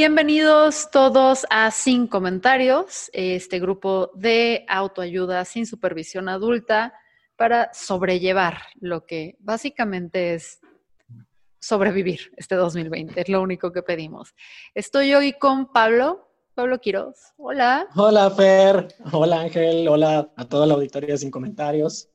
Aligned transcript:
Bienvenidos 0.00 0.92
todos 0.92 1.44
a 1.50 1.72
Sin 1.72 2.06
Comentarios, 2.06 3.10
este 3.12 3.58
grupo 3.58 4.12
de 4.14 4.64
autoayuda 4.68 5.44
sin 5.44 5.66
supervisión 5.66 6.28
adulta 6.28 6.94
para 7.34 7.74
sobrellevar 7.74 8.58
lo 8.78 9.06
que 9.06 9.34
básicamente 9.40 10.34
es 10.34 10.60
sobrevivir 11.58 12.32
este 12.36 12.54
2020, 12.54 13.22
es 13.22 13.28
lo 13.28 13.42
único 13.42 13.72
que 13.72 13.82
pedimos. 13.82 14.36
Estoy 14.72 15.14
hoy 15.14 15.32
con 15.32 15.72
Pablo, 15.72 16.28
Pablo 16.54 16.78
Quiroz. 16.80 17.32
Hola. 17.36 17.88
Hola 17.96 18.30
Fer, 18.30 18.86
hola 19.10 19.40
Ángel, 19.40 19.88
hola 19.88 20.30
a 20.36 20.44
toda 20.44 20.68
la 20.68 20.74
auditoría 20.74 21.16
Sin 21.16 21.32
Comentarios. 21.32 22.08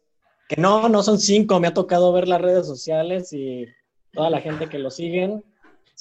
Que 0.48 0.56
no, 0.56 0.88
no 0.88 1.04
son 1.04 1.20
cinco, 1.20 1.60
me 1.60 1.68
ha 1.68 1.74
tocado 1.74 2.14
ver 2.14 2.30
las 2.30 2.40
redes 2.40 2.66
sociales 2.66 3.34
y 3.34 3.66
toda 4.14 4.30
la 4.30 4.40
gente 4.40 4.70
que 4.70 4.80
lo 4.80 4.90
siguen 4.90 5.44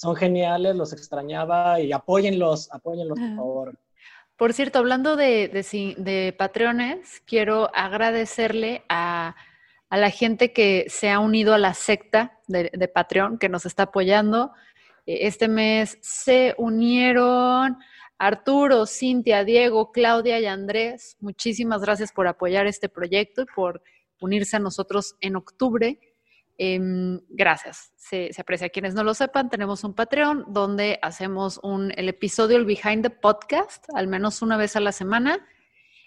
son 0.03 0.17
geniales, 0.17 0.75
los 0.75 0.91
extrañaba 0.91 1.79
y 1.79 1.93
apóyenlos, 1.93 2.69
apóyenlos 2.73 3.17
por 3.17 3.35
favor. 3.37 3.79
Por 4.35 4.51
cierto, 4.51 4.79
hablando 4.79 5.15
de, 5.15 5.47
de, 5.47 5.95
de 5.97 6.35
patrones, 6.37 7.21
quiero 7.25 7.73
agradecerle 7.73 8.83
a, 8.89 9.33
a, 9.89 9.97
la 9.97 10.09
gente 10.09 10.51
que 10.51 10.87
se 10.89 11.09
ha 11.09 11.19
unido 11.19 11.53
a 11.53 11.57
la 11.57 11.73
secta 11.73 12.37
de, 12.47 12.69
de 12.73 12.87
Patreon, 12.89 13.37
que 13.37 13.47
nos 13.47 13.65
está 13.65 13.83
apoyando. 13.83 14.51
E, 15.05 15.25
este 15.27 15.47
mes 15.47 15.97
se 16.01 16.53
unieron 16.57 17.77
Arturo, 18.17 18.85
Cintia, 18.85 19.45
Diego, 19.45 19.93
Claudia 19.93 20.37
y 20.41 20.47
Andrés. 20.47 21.15
Muchísimas 21.21 21.81
gracias 21.81 22.11
por 22.11 22.27
apoyar 22.27 22.67
este 22.67 22.89
proyecto 22.89 23.43
y 23.43 23.45
por 23.55 23.81
unirse 24.19 24.57
a 24.57 24.59
nosotros 24.59 25.15
en 25.21 25.37
octubre. 25.37 25.97
Eh, 26.57 26.79
gracias, 27.29 27.91
se, 27.95 28.29
aprecia. 28.37 28.69
Quienes 28.69 28.93
no 28.93 29.03
lo 29.03 29.13
sepan, 29.13 29.49
tenemos 29.49 29.83
un 29.83 29.93
Patreon 29.93 30.45
donde 30.47 30.99
hacemos 31.01 31.59
un, 31.63 31.91
el 31.95 32.09
episodio, 32.09 32.57
el 32.57 32.65
Behind 32.65 33.03
the 33.03 33.09
Podcast, 33.09 33.85
al 33.95 34.07
menos 34.07 34.41
una 34.41 34.57
vez 34.57 34.75
a 34.75 34.79
la 34.79 34.91
semana. 34.91 35.45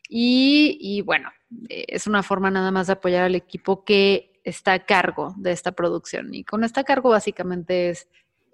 Y, 0.09 0.79
y 0.81 1.03
bueno, 1.03 1.31
eh, 1.69 1.85
es 1.89 2.07
una 2.07 2.23
forma 2.23 2.51
nada 2.51 2.71
más 2.71 2.87
de 2.87 2.95
apoyar 2.95 3.25
al 3.25 3.35
equipo 3.35 3.85
que 3.85 4.41
está 4.45 4.75
a 4.75 4.87
cargo 4.87 5.35
de 5.37 5.53
esta 5.53 5.73
producción. 5.73 6.33
Y 6.33 6.45
con 6.45 6.63
esta 6.63 6.85
cargo 6.85 7.11
básicamente 7.11 7.91
es 7.91 8.09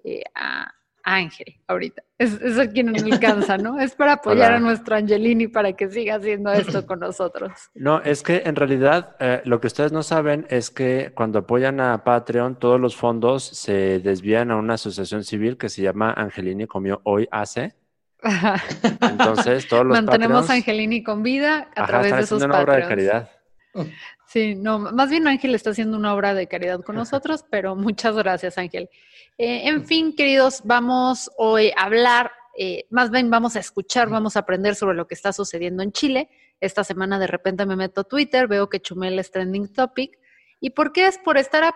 eh, 0.05 0.25
a, 0.35 0.75
Ángel 1.05 1.57
ahorita. 1.67 2.03
Es, 2.19 2.35
es 2.41 2.59
a 2.59 2.69
quien 2.71 2.93
nos 2.93 3.03
alcanza, 3.03 3.59
¿no? 3.59 3.81
Es 3.81 3.95
para 3.95 4.13
apoyar 4.15 4.51
Hola. 4.51 4.57
a 4.57 4.61
nuestro 4.61 4.95
Angelini 4.97 5.49
para 5.49 5.73
que 5.73 5.89
siga 5.89 6.17
haciendo 6.17 6.53
esto 6.53 6.87
con 6.87 7.01
nosotros. 7.01 7.53
No, 7.75 8.01
es 8.03 8.23
que 8.23 8.43
en 8.45 8.55
realidad 8.57 9.17
eh, 9.19 9.43
lo 9.45 9.61
que 9.61 9.67
ustedes 9.67 9.93
no 9.93 10.03
saben 10.03 10.47
es 10.51 10.71
que 10.71 11.13
cuando 11.15 11.41
apoyan 11.41 11.81
a 11.81 12.05
Patreon, 12.05 12.57
todos 12.59 12.81
los 12.81 12.95
fondos 12.97 13.43
se 13.45 13.99
desvían 14.01 14.51
a 14.51 14.57
una 14.57 14.75
asociación 14.75 15.25
civil 15.25 15.57
que 15.57 15.69
se 15.69 15.83
llama 15.83 16.13
Angelini 16.13 16.67
Comió 16.67 17.01
Hoy 17.05 17.29
Hace. 17.33 17.75
Entonces, 19.01 19.67
todos 19.69 19.85
los 19.85 19.97
Mantenemos 19.97 20.49
a 20.49 20.55
Angelini 20.55 21.03
con 21.03 21.23
vida 21.23 21.69
a 21.75 21.83
Ajá, 21.83 21.87
través 21.87 22.17
de 22.17 22.27
sus 22.27 22.43
una 22.43 22.55
Patreons. 22.55 22.69
obra 22.69 22.77
de 22.77 22.89
caridad. 22.89 23.31
Sí, 24.27 24.55
no, 24.55 24.79
más 24.79 25.11
bien 25.11 25.27
Ángel 25.27 25.55
está 25.55 25.71
haciendo 25.71 25.97
una 25.97 26.15
obra 26.15 26.35
de 26.35 26.47
caridad 26.47 26.81
con 26.81 26.97
nosotros, 26.97 27.45
pero 27.51 27.77
muchas 27.77 28.17
gracias, 28.17 28.59
Ángel. 28.59 28.89
Eh, 29.39 29.69
en 29.69 29.85
fin, 29.87 30.15
queridos, 30.15 30.63
vamos 30.65 31.31
hoy 31.37 31.73
a 31.77 31.85
hablar, 31.85 32.33
eh, 32.59 32.87
más 32.91 33.11
bien 33.11 33.31
vamos 33.31 33.57
a 33.57 33.61
escuchar, 33.61 34.09
vamos 34.09 34.37
a 34.37 34.41
aprender 34.41 34.75
sobre 34.75 34.97
lo 34.97 35.07
que 35.07 35.15
está 35.15 35.33
sucediendo 35.33 35.83
en 35.83 35.93
Chile. 35.93 36.29
Esta 36.61 36.85
semana 36.85 37.19
de 37.19 37.27
repente 37.27 37.67
me 37.67 37.77
meto 37.77 38.03
a 38.03 38.05
Twitter, 38.05 38.47
veo 38.47 38.69
que 38.69 38.81
Chumel 38.81 39.19
es 39.19 39.31
trending 39.31 39.73
topic. 39.73 40.19
¿Y 40.61 40.71
por 40.71 40.93
qué 40.93 41.07
es? 41.07 41.19
Por 41.19 41.39
estar, 41.39 41.65
a, 41.65 41.75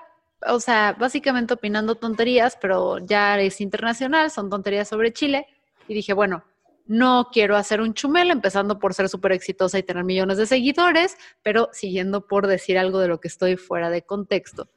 o 0.52 0.60
sea, 0.60 0.94
básicamente 0.98 1.54
opinando 1.54 1.96
tonterías, 1.96 2.56
pero 2.60 2.98
ya 2.98 3.38
es 3.40 3.60
internacional, 3.60 4.30
son 4.30 4.48
tonterías 4.48 4.88
sobre 4.88 5.12
Chile. 5.12 5.46
Y 5.88 5.94
dije, 5.94 6.12
bueno, 6.12 6.44
no 6.86 7.28
quiero 7.32 7.56
hacer 7.56 7.80
un 7.80 7.94
chumel, 7.94 8.30
empezando 8.30 8.78
por 8.78 8.94
ser 8.94 9.08
súper 9.08 9.32
exitosa 9.32 9.78
y 9.78 9.82
tener 9.82 10.04
millones 10.04 10.38
de 10.38 10.46
seguidores, 10.46 11.16
pero 11.42 11.68
siguiendo 11.72 12.26
por 12.26 12.46
decir 12.46 12.78
algo 12.78 12.98
de 12.98 13.08
lo 13.08 13.20
que 13.20 13.28
estoy 13.28 13.56
fuera 13.56 13.90
de 13.90 14.02
contexto. 14.02 14.68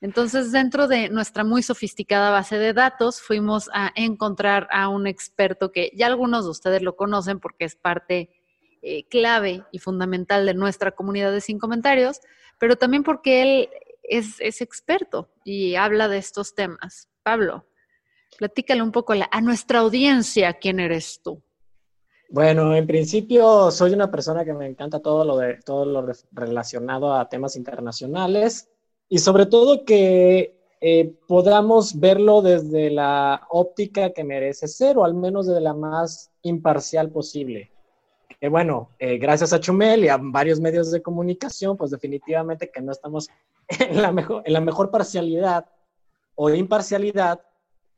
Entonces, 0.00 0.52
dentro 0.52 0.86
de 0.86 1.08
nuestra 1.08 1.44
muy 1.44 1.62
sofisticada 1.62 2.30
base 2.30 2.58
de 2.58 2.74
datos, 2.74 3.22
fuimos 3.22 3.70
a 3.72 3.90
encontrar 3.94 4.68
a 4.70 4.88
un 4.88 5.06
experto 5.06 5.72
que 5.72 5.90
ya 5.94 6.06
algunos 6.06 6.44
de 6.44 6.50
ustedes 6.50 6.82
lo 6.82 6.94
conocen 6.94 7.40
porque 7.40 7.64
es 7.64 7.74
parte 7.74 8.28
eh, 8.82 9.04
clave 9.08 9.64
y 9.72 9.78
fundamental 9.78 10.44
de 10.44 10.52
nuestra 10.52 10.90
comunidad 10.90 11.32
de 11.32 11.40
Sin 11.40 11.58
Comentarios, 11.58 12.20
pero 12.58 12.76
también 12.76 13.02
porque 13.02 13.40
él 13.40 13.68
es, 14.02 14.60
experto 14.60 15.30
y 15.42 15.76
habla 15.76 16.08
de 16.08 16.18
estos 16.18 16.54
temas. 16.54 17.08
Pablo, 17.22 17.66
platícale 18.36 18.82
un 18.82 18.92
poco 18.92 19.14
a 19.14 19.40
nuestra 19.40 19.78
audiencia 19.78 20.52
quién 20.54 20.80
eres 20.80 21.22
tú. 21.22 21.42
Bueno, 22.30 22.74
en 22.74 22.86
principio 22.86 23.70
soy 23.70 23.92
una 23.92 24.10
persona 24.10 24.44
que 24.44 24.54
me 24.54 24.66
encanta 24.66 25.00
todo 25.00 25.24
lo 25.24 25.36
de 25.36 25.60
todo 25.64 25.84
lo 25.84 26.12
relacionado 26.32 27.14
a 27.14 27.28
temas 27.28 27.54
internacionales 27.56 28.68
y 29.08 29.18
sobre 29.18 29.46
todo 29.46 29.84
que 29.84 30.56
eh, 30.80 31.14
podamos 31.28 31.98
verlo 32.00 32.42
desde 32.42 32.90
la 32.90 33.46
óptica 33.50 34.10
que 34.10 34.24
merece 34.24 34.68
ser 34.68 34.98
o 34.98 35.04
al 35.04 35.14
menos 35.14 35.46
desde 35.46 35.60
la 35.60 35.74
más 35.74 36.30
imparcial 36.42 37.10
posible. 37.10 37.70
Que 38.40 38.48
bueno, 38.48 38.90
eh, 38.98 39.18
gracias 39.18 39.52
a 39.52 39.60
Chumel 39.60 40.04
y 40.04 40.08
a 40.08 40.18
varios 40.20 40.60
medios 40.60 40.90
de 40.90 41.02
comunicación, 41.02 41.76
pues 41.76 41.90
definitivamente 41.90 42.70
que 42.70 42.80
no 42.80 42.92
estamos 42.92 43.28
en 43.68 44.02
la 44.02 44.60
mejor 44.60 44.90
parcialidad 44.90 45.66
o 46.34 46.50
imparcialidad 46.50 47.40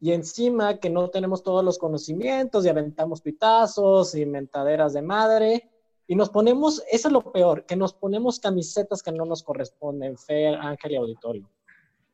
y 0.01 0.13
encima 0.13 0.79
que 0.79 0.91
no 0.91 1.09
tenemos 1.09 1.43
todos 1.43 1.65
los 1.65 1.79
conocimientos 1.79 2.65
y 2.65 2.69
aventamos 2.69 3.21
pitazos 3.21 4.15
y 4.15 4.27
mentaderas 4.27 4.93
de 4.93 5.03
madre 5.03 5.71
y 6.07 6.15
nos 6.15 6.31
ponemos, 6.31 6.83
eso 6.91 7.09
es 7.09 7.13
lo 7.13 7.33
peor, 7.33 7.65
que 7.65 7.75
nos 7.75 7.93
ponemos 7.93 8.39
camisetas 8.39 9.03
que 9.03 9.11
no 9.11 9.25
nos 9.25 9.43
corresponden, 9.43 10.17
Fer, 10.17 10.55
Ángel 10.55 10.93
y 10.93 10.97
Auditorio. 10.97 11.51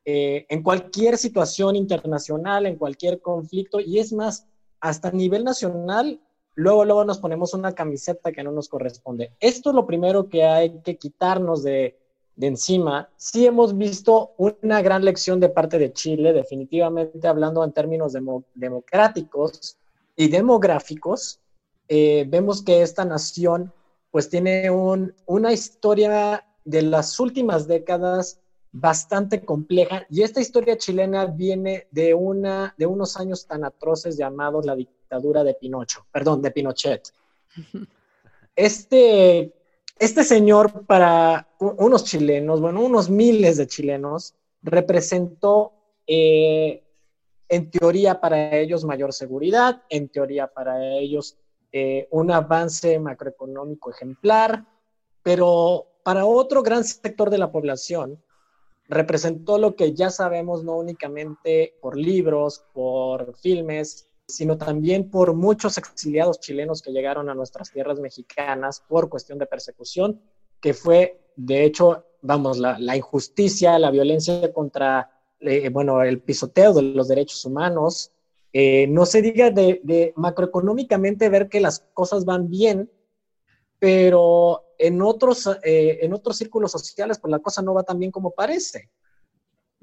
Eh, 0.05 0.47
en 0.49 0.63
cualquier 0.63 1.19
situación 1.19 1.77
internacional, 1.77 2.67
en 2.67 2.77
cualquier 2.77 3.21
conflicto, 3.21 3.81
y 3.81 3.99
es 3.99 4.13
más, 4.13 4.47
hasta 4.81 5.11
nivel 5.11 5.45
nacional, 5.45 6.21
luego, 6.55 6.85
luego 6.85 7.05
nos 7.05 7.19
ponemos 7.19 7.53
una 7.53 7.75
camiseta 7.75 8.33
que 8.33 8.43
no 8.43 8.51
nos 8.51 8.69
corresponde. 8.69 9.33
Esto 9.41 9.71
es 9.71 9.77
lo 9.77 9.87
primero 9.87 10.29
que 10.29 10.45
hay 10.45 10.81
que 10.81 10.97
quitarnos 10.97 11.63
de, 11.63 11.99
de 12.35 12.47
encima, 12.47 13.11
sí 13.17 13.47
hemos 13.47 13.77
visto 13.77 14.33
una 14.39 14.81
gran 14.81 15.05
lección 15.05 15.39
de 15.39 15.49
parte 15.49 15.79
de 15.79 15.93
Chile, 15.93 16.33
definitivamente 16.33 17.29
hablando 17.29 17.63
en 17.63 17.73
términos 17.73 18.13
demo, 18.13 18.45
democráticos 18.55 19.77
y 20.17 20.29
demográficos, 20.29 21.41
eh, 21.89 22.25
vemos 22.29 22.63
que 22.63 22.83
esta 22.83 23.05
nación 23.05 23.73
pues 24.11 24.29
tiene 24.29 24.71
un, 24.71 25.15
una 25.27 25.53
historia 25.53 26.45
de 26.65 26.83
las 26.83 27.19
últimas 27.21 27.67
décadas 27.67 28.41
bastante 28.73 29.45
compleja 29.45 30.07
y 30.09 30.23
esta 30.23 30.41
historia 30.41 30.79
chilena 30.79 31.27
viene 31.27 31.87
de, 31.91 32.15
una, 32.15 32.75
de 32.79 32.87
unos 32.87 33.17
años 33.19 33.47
tan 33.47 33.65
atroces 33.65 34.17
llamados 34.17 34.65
la 34.65 34.75
dictadura 34.75 35.45
de 35.45 35.55
Pinocho, 35.55 36.07
perdón, 36.11 36.43
de 36.43 36.51
Pinochet. 36.51 37.03
Este 38.55 39.51
este 40.03 40.25
señor 40.25 40.85
para 40.85 41.47
unos 41.61 42.03
chilenos, 42.03 42.61
bueno, 42.61 42.83
unos 42.83 43.09
miles 43.09 43.57
de 43.57 43.69
chilenos, 43.69 44.35
representó 44.61 45.75
eh, 46.09 46.83
en 47.49 47.71
teoría 47.71 48.21
para 48.21 48.57
ellos 48.57 48.85
mayor 48.85 49.13
seguridad, 49.13 49.85
en 49.89 50.09
teoría 50.09 50.49
para 50.49 50.89
ellos 50.89 51.39
eh, 51.71 52.09
un 52.11 52.33
avance 52.33 52.99
macroeconómico 52.99 53.93
ejemplar, 53.93 54.67
pero 55.23 55.87
para 56.03 56.27
otro 56.27 56.65
gran 56.65 56.83
sector 56.83 57.31
de 57.31 57.39
la 57.39 57.53
población 57.53 58.21
representó 58.89 59.57
lo 59.57 59.77
que 59.77 59.95
ya 59.95 60.11
sabemos 60.11 60.65
no 60.65 60.79
únicamente 60.79 61.77
por 61.81 61.97
libros, 61.97 62.65
por 62.73 63.37
filmes, 63.39 64.11
sino 64.27 64.57
también 64.57 65.11
por 65.11 65.35
muchos 65.35 65.79
exiliados 65.79 66.41
chilenos 66.41 66.83
que 66.83 66.93
llegaron 66.93 67.29
a 67.29 67.35
nuestras 67.35 67.71
tierras 67.71 68.01
mexicanas 68.01 68.83
por 68.89 69.09
cuestión 69.09 69.39
de 69.39 69.47
persecución, 69.47 70.21
que 70.61 70.75
fue, 70.75 71.21
de 71.37 71.65
hecho, 71.65 72.07
vamos, 72.23 72.59
la, 72.59 72.97
injusticia, 72.97 73.79
la 73.79 73.91
violencia 73.91 74.53
contra, 74.53 75.11
eh, 75.41 75.69
bueno, 75.69 76.03
el 76.03 76.21
pisoteo 76.21 76.73
de 76.73 76.83
los 76.83 77.09
derechos 77.09 77.45
humanos. 77.45 78.13
Eh, 78.53 78.87
no 78.87 79.07
se 79.07 79.23
diga 79.23 79.51
de, 79.51 80.13
macroeconómicamente 80.17 81.29
ver 81.29 81.49
que 81.49 81.61
las 81.61 81.81
cosas 81.95 82.25
van 82.25 82.49
bien, 82.49 82.91
pero 83.79 84.63
en 84.79 85.03
otros, 85.03 85.49
eh, 85.65 85.99
en 86.03 86.13
otros 86.13 86.37
círculos 86.37 86.73
sociales, 86.73 87.19
pues 87.19 87.31
la 87.31 87.41
cosa 87.41 87.63
no 87.63 87.75
va 87.75 87.83
tan 87.83 87.99
bien 87.99 88.13
como 88.13 88.31
parece. 88.31 88.91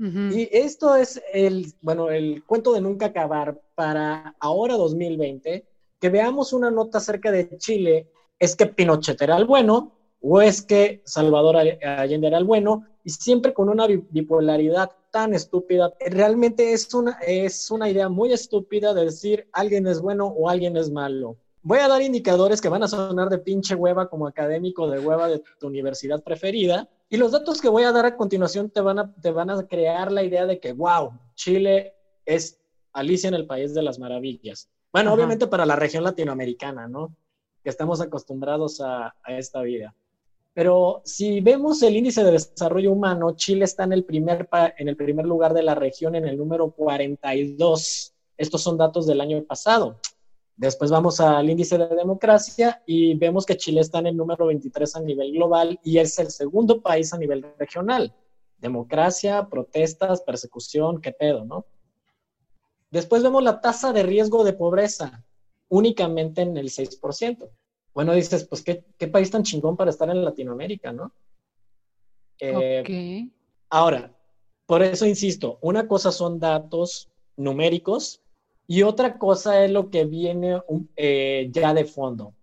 Y 0.01 0.47
esto 0.53 0.95
es 0.95 1.21
el, 1.33 1.73
bueno, 1.81 2.09
el 2.09 2.45
cuento 2.45 2.71
de 2.71 2.79
nunca 2.79 3.07
acabar 3.07 3.59
para 3.79 4.35
ahora 4.41 4.75
2020, 4.75 5.65
que 6.01 6.09
veamos 6.09 6.51
una 6.51 6.69
nota 6.69 6.97
acerca 6.97 7.31
de 7.31 7.57
Chile, 7.57 8.09
es 8.37 8.53
que 8.53 8.65
Pinochet 8.65 9.21
era 9.21 9.37
el 9.37 9.45
bueno 9.45 9.93
o 10.19 10.41
es 10.41 10.61
que 10.61 11.01
Salvador 11.05 11.55
Allende 11.55 12.27
era 12.27 12.39
el 12.39 12.43
bueno 12.43 12.83
y 13.05 13.11
siempre 13.11 13.53
con 13.53 13.69
una 13.69 13.87
bipolaridad 13.87 14.91
tan 15.11 15.33
estúpida. 15.33 15.93
Realmente 15.97 16.73
es 16.73 16.93
una, 16.93 17.19
es 17.25 17.71
una 17.71 17.89
idea 17.89 18.09
muy 18.09 18.33
estúpida 18.33 18.93
de 18.93 19.05
decir 19.05 19.47
alguien 19.53 19.87
es 19.87 20.01
bueno 20.01 20.27
o 20.27 20.49
alguien 20.49 20.75
es 20.75 20.91
malo. 20.91 21.37
Voy 21.61 21.79
a 21.79 21.87
dar 21.87 22.01
indicadores 22.01 22.59
que 22.59 22.67
van 22.67 22.83
a 22.83 22.89
sonar 22.89 23.29
de 23.29 23.37
pinche 23.37 23.75
hueva 23.75 24.09
como 24.09 24.27
académico 24.27 24.89
de 24.89 24.99
hueva 24.99 25.29
de 25.29 25.41
tu 25.57 25.67
universidad 25.67 26.21
preferida, 26.21 26.89
y 27.07 27.15
los 27.15 27.31
datos 27.31 27.61
que 27.61 27.69
voy 27.69 27.83
a 27.83 27.93
dar 27.93 28.05
a 28.05 28.17
continuación 28.17 28.69
te 28.71 28.81
van 28.81 28.99
a, 28.99 29.15
te 29.15 29.31
van 29.31 29.49
a 29.49 29.65
crear 29.65 30.11
la 30.11 30.23
idea 30.23 30.45
de 30.45 30.59
que, 30.59 30.73
wow, 30.73 31.11
Chile 31.35 31.93
es 32.25 32.58
Alicia 32.93 33.27
en 33.27 33.33
el 33.33 33.45
País 33.45 33.73
de 33.73 33.83
las 33.83 33.99
Maravillas. 33.99 34.69
Bueno, 34.91 35.13
obviamente 35.13 35.47
para 35.47 35.65
la 35.65 35.75
región 35.75 36.03
latinoamericana, 36.03 36.87
¿no? 36.87 37.15
Que 37.63 37.69
estamos 37.69 38.01
acostumbrados 38.01 38.81
a, 38.81 39.15
a, 39.23 39.37
esta 39.37 39.61
vida. 39.61 39.93
Pero 40.53 41.01
si 41.05 41.41
vemos 41.41 41.81
el 41.83 41.95
índice 41.95 42.23
de 42.23 42.31
desarrollo 42.31 42.91
humano, 42.91 43.35
Chile 43.35 43.65
está 43.65 43.83
en 43.83 43.93
el, 43.93 44.03
primer 44.03 44.49
en 44.77 44.89
el 44.89 44.95
primer 44.95 45.25
lugar 45.25 45.53
de 45.53 45.63
la 45.63 45.75
región, 45.75 46.15
en 46.15 46.27
el 46.27 46.37
número 46.37 46.71
42. 46.71 48.13
Estos 48.37 48.61
son 48.61 48.77
datos 48.77 49.05
del 49.05 49.21
año 49.21 49.43
pasado. 49.43 49.99
Después 50.59 50.91
vamos 50.91 51.21
al 51.21 51.49
índice 51.49 51.77
de 51.77 51.87
democracia 51.87 52.83
y 52.85 53.13
vemos 53.13 53.45
que 53.45 53.55
Chile 53.55 53.79
está 53.79 53.99
en 53.99 54.07
el 54.07 54.17
número 54.17 54.47
23 54.47 54.93
a 54.97 54.99
nivel 54.99 55.31
global 55.31 55.79
y 55.83 55.99
es 55.99 56.19
el 56.19 56.31
segundo 56.31 56.81
país 56.81 57.13
a 57.13 57.17
nivel 57.17 57.45
regional. 57.57 58.13
Democracia, 58.57 59.47
protestas, 59.49 60.21
persecución, 60.21 60.99
qué 60.99 61.13
pedo, 61.13 61.45
¿no? 61.45 61.65
Después 62.91 63.23
vemos 63.23 63.43
la 63.43 63.61
tasa 63.61 63.93
de 63.93 64.03
riesgo 64.03 64.43
de 64.43 64.53
pobreza, 64.53 65.23
únicamente 65.69 66.41
en 66.41 66.57
el 66.57 66.69
6%. 66.69 67.49
Bueno, 67.93 68.13
dices, 68.13 68.45
pues 68.45 68.63
qué, 68.63 69.07
país 69.07 69.29
tan 69.31 69.43
chingón 69.43 69.75
para 69.75 69.91
estar 69.91 70.09
en 70.09 70.23
Latinoamérica, 70.23 70.91
¿no? 70.91 71.11
Eh, 72.39 73.27
ahora, 73.69 74.11
por 74.65 74.81
eso 74.83 75.05
insisto, 75.05 75.57
una 75.61 75.87
cosa 75.87 76.11
son 76.11 76.39
datos 76.39 77.09
numéricos 77.35 78.21
y 78.67 78.83
otra 78.83 79.17
cosa 79.17 79.63
es 79.63 79.71
lo 79.71 79.89
que 79.89 80.05
viene 80.05 80.61
eh, 80.95 81.49
ya 81.51 81.73
de 81.73 81.85
fondo. 81.85 82.33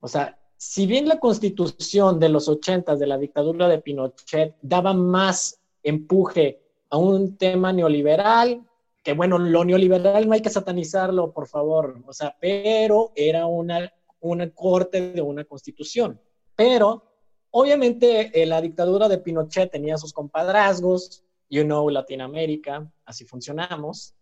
O 0.00 0.08
sea, 0.08 0.38
si 0.56 0.86
bien 0.86 1.08
la 1.08 1.18
constitución 1.18 2.18
de 2.18 2.28
los 2.28 2.48
80 2.48 2.96
de 2.96 3.06
la 3.06 3.16
dictadura 3.16 3.68
de 3.68 3.78
Pinochet 3.78 4.56
daba 4.60 4.92
más 4.92 5.60
empuje 5.82 6.60
a 6.90 6.98
un 6.98 7.36
tema 7.36 7.72
neoliberal, 7.72 8.62
que 9.02 9.14
bueno, 9.14 9.38
lo 9.38 9.64
neoliberal 9.64 10.26
no 10.26 10.34
hay 10.34 10.42
que 10.42 10.50
satanizarlo, 10.50 11.32
por 11.32 11.48
favor, 11.48 12.02
o 12.06 12.12
sea, 12.12 12.36
pero 12.40 13.12
era 13.16 13.46
una, 13.46 13.92
una 14.20 14.50
corte 14.50 15.12
de 15.12 15.20
una 15.20 15.44
constitución. 15.44 16.20
Pero 16.54 17.02
obviamente 17.50 18.30
eh, 18.40 18.46
la 18.46 18.60
dictadura 18.60 19.08
de 19.08 19.18
Pinochet 19.18 19.70
tenía 19.70 19.96
sus 19.98 20.12
compadrazgos, 20.12 21.24
you 21.50 21.64
know, 21.64 21.88
Latinoamérica, 21.88 22.90
así 23.04 23.24
funcionamos. 23.24 24.14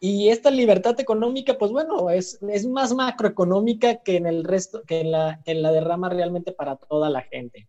Y 0.00 0.30
esta 0.30 0.50
libertad 0.50 0.98
económica, 0.98 1.58
pues 1.58 1.70
bueno, 1.70 2.08
es, 2.10 2.38
es 2.48 2.66
más 2.66 2.94
macroeconómica 2.94 3.96
que 3.96 4.16
en 4.16 4.26
el 4.26 4.44
resto, 4.44 4.82
que 4.86 5.00
en 5.00 5.12
la, 5.12 5.40
en 5.44 5.62
la 5.62 5.72
derrama 5.72 6.08
realmente 6.08 6.52
para 6.52 6.76
toda 6.76 7.10
la 7.10 7.20
gente. 7.20 7.68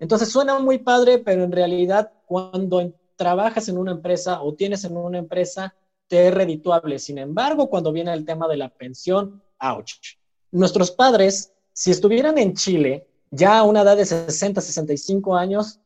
Entonces 0.00 0.30
suena 0.30 0.58
muy 0.58 0.78
padre, 0.78 1.18
pero 1.18 1.44
en 1.44 1.52
realidad 1.52 2.12
cuando 2.26 2.92
trabajas 3.18 3.68
en 3.68 3.76
una 3.76 3.90
empresa 3.92 4.40
o 4.40 4.54
tienes 4.54 4.84
en 4.84 4.96
una 4.96 5.18
empresa, 5.18 5.74
te 6.06 6.28
es 6.28 6.32
redituable. 6.32 6.98
Sin 6.98 7.18
embargo, 7.18 7.68
cuando 7.68 7.92
viene 7.92 8.14
el 8.14 8.24
tema 8.24 8.48
de 8.48 8.56
la 8.56 8.70
pensión, 8.70 9.42
ouch. 9.60 10.16
Nuestros 10.52 10.92
padres, 10.92 11.52
si 11.72 11.90
estuvieran 11.90 12.38
en 12.38 12.54
Chile, 12.54 13.06
ya 13.30 13.58
a 13.58 13.64
una 13.64 13.82
edad 13.82 13.96
de 13.96 14.06
60, 14.06 14.60
65 14.60 15.36
años, 15.36 15.80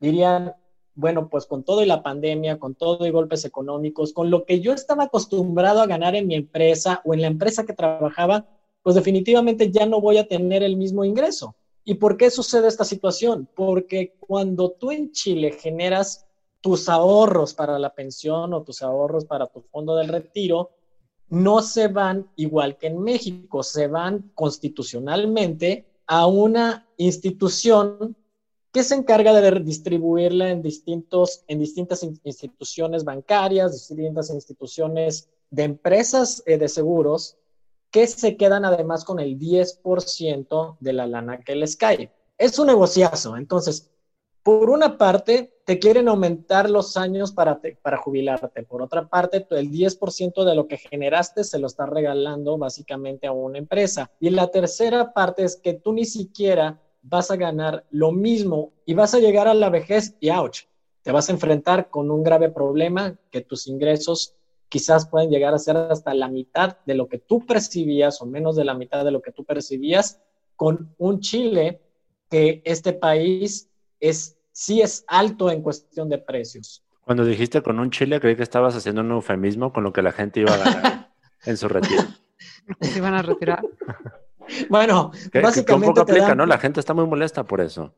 dirían, 0.00 0.54
bueno, 0.94 1.28
pues 1.28 1.44
con 1.44 1.64
todo 1.64 1.82
y 1.82 1.86
la 1.86 2.02
pandemia, 2.02 2.58
con 2.58 2.74
todo 2.74 3.04
y 3.04 3.10
golpes 3.10 3.44
económicos, 3.44 4.12
con 4.12 4.30
lo 4.30 4.46
que 4.46 4.60
yo 4.60 4.72
estaba 4.72 5.04
acostumbrado 5.04 5.82
a 5.82 5.86
ganar 5.86 6.14
en 6.14 6.26
mi 6.26 6.36
empresa 6.36 7.02
o 7.04 7.12
en 7.12 7.20
la 7.20 7.26
empresa 7.26 7.66
que 7.66 7.74
trabajaba, 7.74 8.46
pues 8.82 8.94
definitivamente 8.94 9.70
ya 9.70 9.84
no 9.84 10.00
voy 10.00 10.18
a 10.18 10.28
tener 10.28 10.62
el 10.62 10.76
mismo 10.76 11.04
ingreso. 11.04 11.56
¿Y 11.84 11.94
por 11.94 12.16
qué 12.16 12.30
sucede 12.30 12.68
esta 12.68 12.84
situación? 12.84 13.48
Porque 13.54 14.16
cuando 14.18 14.70
tú 14.70 14.90
en 14.90 15.12
Chile 15.12 15.52
generas 15.52 16.25
tus 16.66 16.88
ahorros 16.88 17.54
para 17.54 17.78
la 17.78 17.94
pensión 17.94 18.52
o 18.52 18.64
tus 18.64 18.82
ahorros 18.82 19.24
para 19.24 19.46
tu 19.46 19.60
fondo 19.60 19.94
del 19.94 20.08
retiro, 20.08 20.72
no 21.28 21.62
se 21.62 21.86
van 21.86 22.28
igual 22.34 22.76
que 22.76 22.88
en 22.88 23.00
México, 23.00 23.62
se 23.62 23.86
van 23.86 24.32
constitucionalmente 24.34 25.86
a 26.08 26.26
una 26.26 26.88
institución 26.96 28.16
que 28.72 28.82
se 28.82 28.96
encarga 28.96 29.32
de 29.32 29.60
distribuirla 29.60 30.50
en, 30.50 30.60
distintos, 30.60 31.44
en 31.46 31.60
distintas 31.60 32.02
instituciones 32.02 33.04
bancarias, 33.04 33.70
distintas 33.70 34.30
instituciones 34.30 35.28
de 35.50 35.62
empresas 35.62 36.42
eh, 36.46 36.58
de 36.58 36.68
seguros, 36.68 37.36
que 37.92 38.08
se 38.08 38.36
quedan 38.36 38.64
además 38.64 39.04
con 39.04 39.20
el 39.20 39.38
10% 39.38 40.78
de 40.80 40.92
la 40.92 41.06
lana 41.06 41.44
que 41.44 41.54
les 41.54 41.76
cae. 41.76 42.10
Es 42.36 42.58
un 42.58 42.66
negociazo. 42.66 43.36
Entonces, 43.36 43.88
por 44.46 44.70
una 44.70 44.96
parte, 44.96 45.58
te 45.64 45.80
quieren 45.80 46.06
aumentar 46.06 46.70
los 46.70 46.96
años 46.96 47.32
para, 47.32 47.60
para 47.82 47.96
jubilarte. 47.96 48.62
Por 48.62 48.80
otra 48.80 49.08
parte, 49.08 49.44
el 49.50 49.72
10% 49.72 50.44
de 50.44 50.54
lo 50.54 50.68
que 50.68 50.76
generaste 50.76 51.42
se 51.42 51.58
lo 51.58 51.66
estás 51.66 51.88
regalando 51.88 52.56
básicamente 52.56 53.26
a 53.26 53.32
una 53.32 53.58
empresa. 53.58 54.12
Y 54.20 54.30
la 54.30 54.52
tercera 54.52 55.12
parte 55.12 55.42
es 55.42 55.56
que 55.56 55.74
tú 55.74 55.92
ni 55.92 56.04
siquiera 56.04 56.80
vas 57.02 57.32
a 57.32 57.36
ganar 57.36 57.86
lo 57.90 58.12
mismo 58.12 58.70
y 58.84 58.94
vas 58.94 59.14
a 59.14 59.18
llegar 59.18 59.48
a 59.48 59.54
la 59.54 59.68
vejez 59.68 60.14
y 60.20 60.30
ouch, 60.30 60.60
te 61.02 61.10
vas 61.10 61.28
a 61.28 61.32
enfrentar 61.32 61.90
con 61.90 62.12
un 62.12 62.22
grave 62.22 62.48
problema 62.48 63.18
que 63.32 63.40
tus 63.40 63.66
ingresos 63.66 64.36
quizás 64.68 65.08
pueden 65.08 65.30
llegar 65.30 65.54
a 65.54 65.58
ser 65.58 65.76
hasta 65.76 66.14
la 66.14 66.28
mitad 66.28 66.76
de 66.86 66.94
lo 66.94 67.08
que 67.08 67.18
tú 67.18 67.44
percibías 67.44 68.22
o 68.22 68.26
menos 68.26 68.54
de 68.54 68.64
la 68.64 68.74
mitad 68.74 69.04
de 69.04 69.10
lo 69.10 69.22
que 69.22 69.32
tú 69.32 69.42
percibías 69.42 70.20
con 70.54 70.94
un 70.98 71.18
Chile 71.18 71.80
que 72.30 72.62
este 72.64 72.92
país 72.92 73.68
es 73.98 74.35
sí 74.56 74.80
es 74.80 75.04
alto 75.06 75.50
en 75.50 75.60
cuestión 75.60 76.08
de 76.08 76.16
precios. 76.16 76.82
Cuando 77.04 77.26
dijiste 77.26 77.60
con 77.60 77.78
un 77.78 77.90
Chile, 77.90 78.18
creí 78.20 78.36
que 78.36 78.42
estabas 78.42 78.74
haciendo 78.74 79.02
un 79.02 79.10
eufemismo 79.10 79.70
con 79.70 79.84
lo 79.84 79.92
que 79.92 80.00
la 80.00 80.12
gente 80.12 80.40
iba 80.40 80.54
a 80.54 80.56
ganar 80.56 81.10
en 81.44 81.58
su 81.58 81.68
retiro. 81.68 82.02
Se 82.80 82.98
iban 82.98 83.14
a 83.14 83.22
retirar. 83.22 83.62
Bueno, 84.70 85.10
básicamente. 85.42 86.00
aplica, 86.00 86.36
¿no? 86.36 86.46
La 86.46 86.58
gente 86.58 86.78
está 86.78 86.94
muy 86.94 87.04
molesta 87.04 87.42
por 87.42 87.60
eso. 87.60 87.92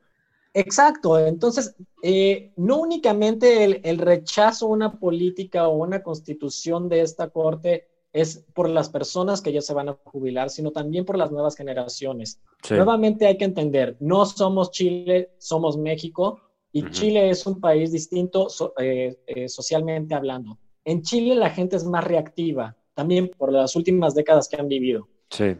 Exacto. 0.54 1.18
Entonces, 1.18 1.76
eh, 2.02 2.52
no 2.56 2.78
únicamente 2.78 3.64
el, 3.64 3.98
rechazo 3.98 4.64
a 4.64 4.70
una 4.70 4.98
política 4.98 5.68
o 5.68 5.76
una 5.76 6.02
constitución 6.02 6.88
de 6.88 7.02
esta 7.02 7.28
corte 7.28 7.88
es 8.14 8.46
por 8.54 8.70
las 8.70 8.88
personas 8.88 9.42
que 9.42 9.52
ya 9.52 9.60
se 9.60 9.74
van 9.74 9.90
a 9.90 9.98
jubilar, 10.04 10.48
sino 10.48 10.70
también 10.70 11.04
por 11.04 11.18
las 11.18 11.30
nuevas 11.30 11.54
generaciones. 11.54 12.40
Nuevamente 12.70 13.26
hay 13.26 13.36
que 13.36 13.44
entender, 13.44 13.98
no 14.00 14.24
somos 14.24 14.70
Chile, 14.70 15.34
somos 15.36 15.76
México, 15.76 16.40
y 16.72 16.90
Chile 16.90 17.30
es 17.30 17.46
un 17.46 17.60
país 17.60 17.92
distinto 17.92 18.48
eh, 18.78 19.16
eh, 19.26 19.48
socialmente 19.48 20.14
hablando. 20.14 20.58
En 20.84 21.02
Chile 21.02 21.34
la 21.34 21.50
gente 21.50 21.76
es 21.76 21.84
más 21.84 22.04
reactiva, 22.04 22.76
también 22.94 23.28
por 23.28 23.52
las 23.52 23.74
últimas 23.76 24.14
décadas 24.14 24.48
que 24.48 24.56
han 24.56 24.68
vivido. 24.68 25.08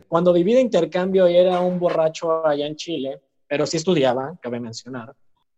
Cuando 0.08 0.32
viví 0.32 0.54
de 0.54 0.60
intercambio 0.60 1.28
y 1.28 1.36
era 1.36 1.60
un 1.60 1.78
borracho 1.78 2.46
allá 2.46 2.66
en 2.66 2.76
Chile, 2.76 3.20
pero 3.46 3.66
sí 3.66 3.76
estudiaba, 3.76 4.38
cabe 4.40 4.60
mencionar, 4.60 5.14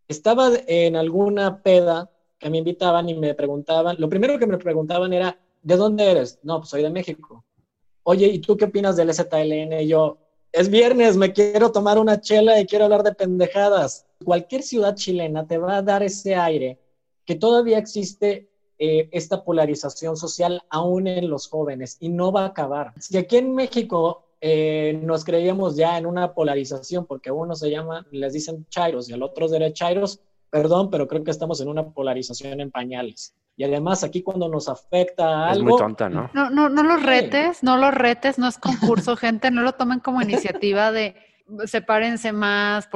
estaba 0.08 0.50
en 0.66 0.96
alguna 0.96 1.62
peda 1.62 2.10
que 2.38 2.50
me 2.50 2.58
invitaban 2.58 3.08
y 3.08 3.14
me 3.14 3.34
preguntaban, 3.34 3.96
lo 3.98 4.08
primero 4.08 4.38
que 4.38 4.46
me 4.46 4.58
preguntaban 4.58 5.12
era, 5.12 5.38
¿de 5.62 5.76
dónde 5.76 6.10
eres? 6.10 6.40
No, 6.42 6.58
pues 6.58 6.70
soy 6.70 6.82
de 6.82 6.90
México. 6.90 7.44
oye, 8.02 8.26
¿y 8.26 8.40
tú 8.40 8.56
qué 8.56 8.64
opinas 8.64 8.96
del 8.96 9.14
ZLN? 9.14 9.80
Y 9.82 9.88
yo, 9.88 10.18
es 10.50 10.68
viernes, 10.68 11.16
me 11.16 11.32
quiero 11.32 11.70
tomar 11.70 11.98
una 11.98 12.20
chela 12.20 12.58
y 12.58 12.66
quiero 12.66 12.86
hablar 12.86 13.04
de 13.04 13.14
pendejadas. 13.14 14.06
Cualquier 14.24 14.62
ciudad 14.62 14.94
chilena 14.94 15.46
te 15.46 15.58
va 15.58 15.76
a 15.76 15.82
dar 15.82 16.02
ese 16.02 16.34
aire 16.34 16.78
que 17.24 17.36
todavía 17.36 17.78
existe 17.78 18.50
eh, 18.78 19.08
esta 19.12 19.44
polarización 19.44 20.16
social 20.16 20.62
aún 20.70 21.06
en 21.06 21.28
los 21.28 21.48
jóvenes 21.48 21.96
y 22.00 22.08
no 22.08 22.32
va 22.32 22.44
a 22.44 22.46
acabar. 22.46 22.94
Si 22.98 23.16
aquí 23.18 23.36
en 23.36 23.54
México 23.54 24.24
eh, 24.40 24.98
nos 25.02 25.22
creíamos 25.22 25.76
ya 25.76 25.98
en 25.98 26.06
una 26.06 26.32
polarización 26.32 27.04
porque 27.04 27.30
uno 27.30 27.54
se 27.54 27.70
llama, 27.70 28.06
les 28.10 28.32
dicen 28.32 28.66
chairos 28.70 29.08
y 29.08 29.12
al 29.12 29.22
otro 29.22 29.48
derechairos, 29.48 30.20
perdón, 30.48 30.90
pero 30.90 31.06
creo 31.06 31.22
que 31.22 31.30
estamos 31.30 31.60
en 31.60 31.68
una 31.68 31.90
polarización 31.90 32.60
en 32.60 32.70
pañales. 32.70 33.34
Y 33.56 33.64
además 33.64 34.02
aquí 34.02 34.22
cuando 34.22 34.48
nos 34.48 34.68
afecta 34.70 35.50
algo... 35.50 35.68
Es 35.68 35.70
muy 35.72 35.78
tonta, 35.78 36.08
¿no? 36.08 36.30
No, 36.32 36.48
no, 36.48 36.70
no 36.70 36.82
los 36.82 37.02
retes, 37.02 37.62
no 37.62 37.76
los 37.76 37.92
retes, 37.92 38.38
no 38.38 38.48
es 38.48 38.56
concurso, 38.56 39.14
gente, 39.18 39.50
no 39.50 39.60
lo 39.60 39.72
tomen 39.72 40.00
como 40.00 40.22
iniciativa 40.22 40.90
de 40.90 41.16
sepárense 41.66 42.32
más, 42.32 42.88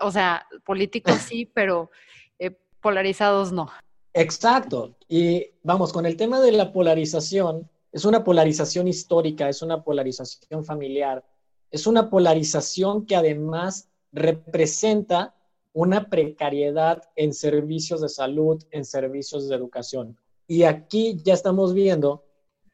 o 0.00 0.10
sea, 0.10 0.46
políticos 0.64 1.14
sí, 1.26 1.46
pero 1.54 1.90
eh, 2.38 2.56
polarizados 2.80 3.52
no. 3.52 3.70
Exacto. 4.12 4.96
Y 5.08 5.46
vamos, 5.62 5.92
con 5.92 6.06
el 6.06 6.16
tema 6.16 6.40
de 6.40 6.52
la 6.52 6.72
polarización, 6.72 7.68
es 7.92 8.04
una 8.04 8.24
polarización 8.24 8.88
histórica, 8.88 9.48
es 9.48 9.62
una 9.62 9.82
polarización 9.82 10.64
familiar, 10.64 11.24
es 11.70 11.86
una 11.86 12.10
polarización 12.10 13.06
que 13.06 13.16
además 13.16 13.88
representa 14.12 15.34
una 15.72 16.08
precariedad 16.08 17.02
en 17.16 17.34
servicios 17.34 18.00
de 18.00 18.08
salud, 18.08 18.62
en 18.70 18.84
servicios 18.84 19.48
de 19.48 19.56
educación. 19.56 20.16
Y 20.46 20.62
aquí 20.62 21.20
ya 21.22 21.34
estamos 21.34 21.74
viendo 21.74 22.25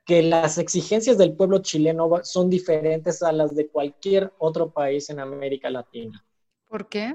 que 0.05 0.23
las 0.23 0.59
exigencias 0.59 1.17
del 1.19 1.35
pueblo 1.35 1.59
chileno 1.59 2.11
son 2.23 2.51
diferentes 2.51 3.23
a 3.23 3.33
las 3.33 3.55
de 3.55 3.69
cualquier 3.69 4.33
otro 4.39 4.71
país 4.71 5.09
en 5.11 5.21
América 5.21 5.71
Latina. 5.71 6.25
¿Por 6.69 6.89
qué? 6.89 7.15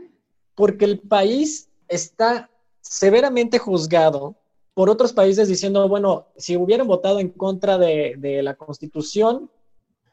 Porque 0.56 0.86
el 0.86 1.00
país 1.00 1.70
está 1.88 2.50
severamente 2.82 3.60
juzgado 3.60 4.36
por 4.74 4.90
otros 4.90 5.12
países 5.12 5.48
diciendo, 5.48 5.88
bueno, 5.90 6.28
si 6.38 6.56
hubieran 6.56 6.88
votado 6.88 7.20
en 7.20 7.30
contra 7.30 7.78
de, 7.78 8.42
la 8.44 8.56
constitución, 8.56 9.50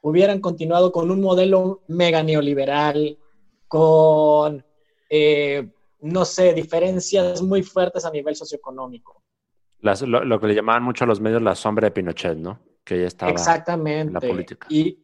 hubieran 0.00 0.40
continuado 0.40 0.90
con 0.90 1.10
un 1.10 1.20
modelo 1.20 1.82
mega 1.86 2.22
neoliberal, 2.22 3.18
con 3.68 4.64
eh, 5.10 5.68
no 6.00 6.24
sé, 6.24 6.52
diferencias 6.52 7.40
muy 7.40 7.62
fuertes 7.62 8.04
a 8.04 8.10
nivel 8.10 8.36
socioeconómico. 8.36 9.22
Lo, 9.84 10.40
que 10.40 10.46
le 10.46 10.54
llamaban 10.54 10.82
mucho 10.82 11.04
a 11.04 11.06
los 11.06 11.20
medios 11.20 11.42
la 11.42 11.54
sombra 11.54 11.86
de 11.86 11.90
Pinochet, 11.92 12.36
¿no? 12.36 12.58
Que 12.82 13.00
ya 13.00 13.06
estaba 13.06 13.32
Exactamente. 13.32 14.08
en 14.08 14.12
la 14.12 14.20
política. 14.20 14.66
Y, 14.70 14.98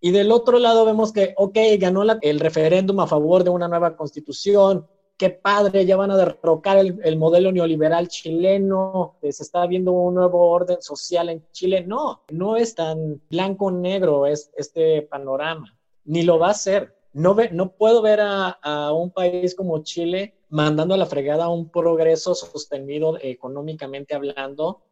y 0.00 0.10
del 0.10 0.32
otro 0.32 0.58
lado 0.58 0.84
vemos 0.84 1.12
que, 1.12 1.34
ok, 1.36 1.56
ganó 1.78 2.02
el 2.20 2.40
referéndum 2.40 3.00
a 3.00 3.06
favor 3.06 3.44
de 3.44 3.50
una 3.50 3.68
nueva 3.68 3.96
constitución, 3.96 4.86
qué 5.16 5.30
padre, 5.30 5.86
ya 5.86 5.96
van 5.96 6.10
a 6.10 6.16
derrocar 6.16 6.78
el, 6.78 6.98
el, 7.04 7.16
modelo 7.16 7.52
neoliberal 7.52 8.08
chileno, 8.08 9.16
se 9.20 9.28
está 9.28 9.66
viendo 9.66 9.92
un 9.92 10.14
nuevo 10.14 10.50
orden 10.50 10.82
social 10.82 11.28
en 11.28 11.44
Chile. 11.52 11.84
No, 11.86 12.22
no 12.30 12.56
es 12.56 12.74
tan 12.74 13.20
blanco-negro 13.30 14.26
es, 14.26 14.50
este 14.56 15.02
panorama, 15.02 15.76
ni 16.04 16.22
lo 16.22 16.38
va 16.38 16.50
a 16.50 16.54
ser 16.54 16.96
no, 17.12 17.36
no 17.52 17.72
puedo 17.72 18.02
ver 18.02 18.20
a, 18.22 18.92
un 18.92 19.10
país 19.10 19.54
como 19.54 19.82
Chile 19.82 20.34
mandando 20.52 20.92
a 20.92 20.98
la 20.98 21.06
fregada 21.06 21.48
un 21.48 21.70
progreso 21.70 22.34
sostenido 22.34 23.16
económicamente 23.22 24.14
hablando, 24.14 24.82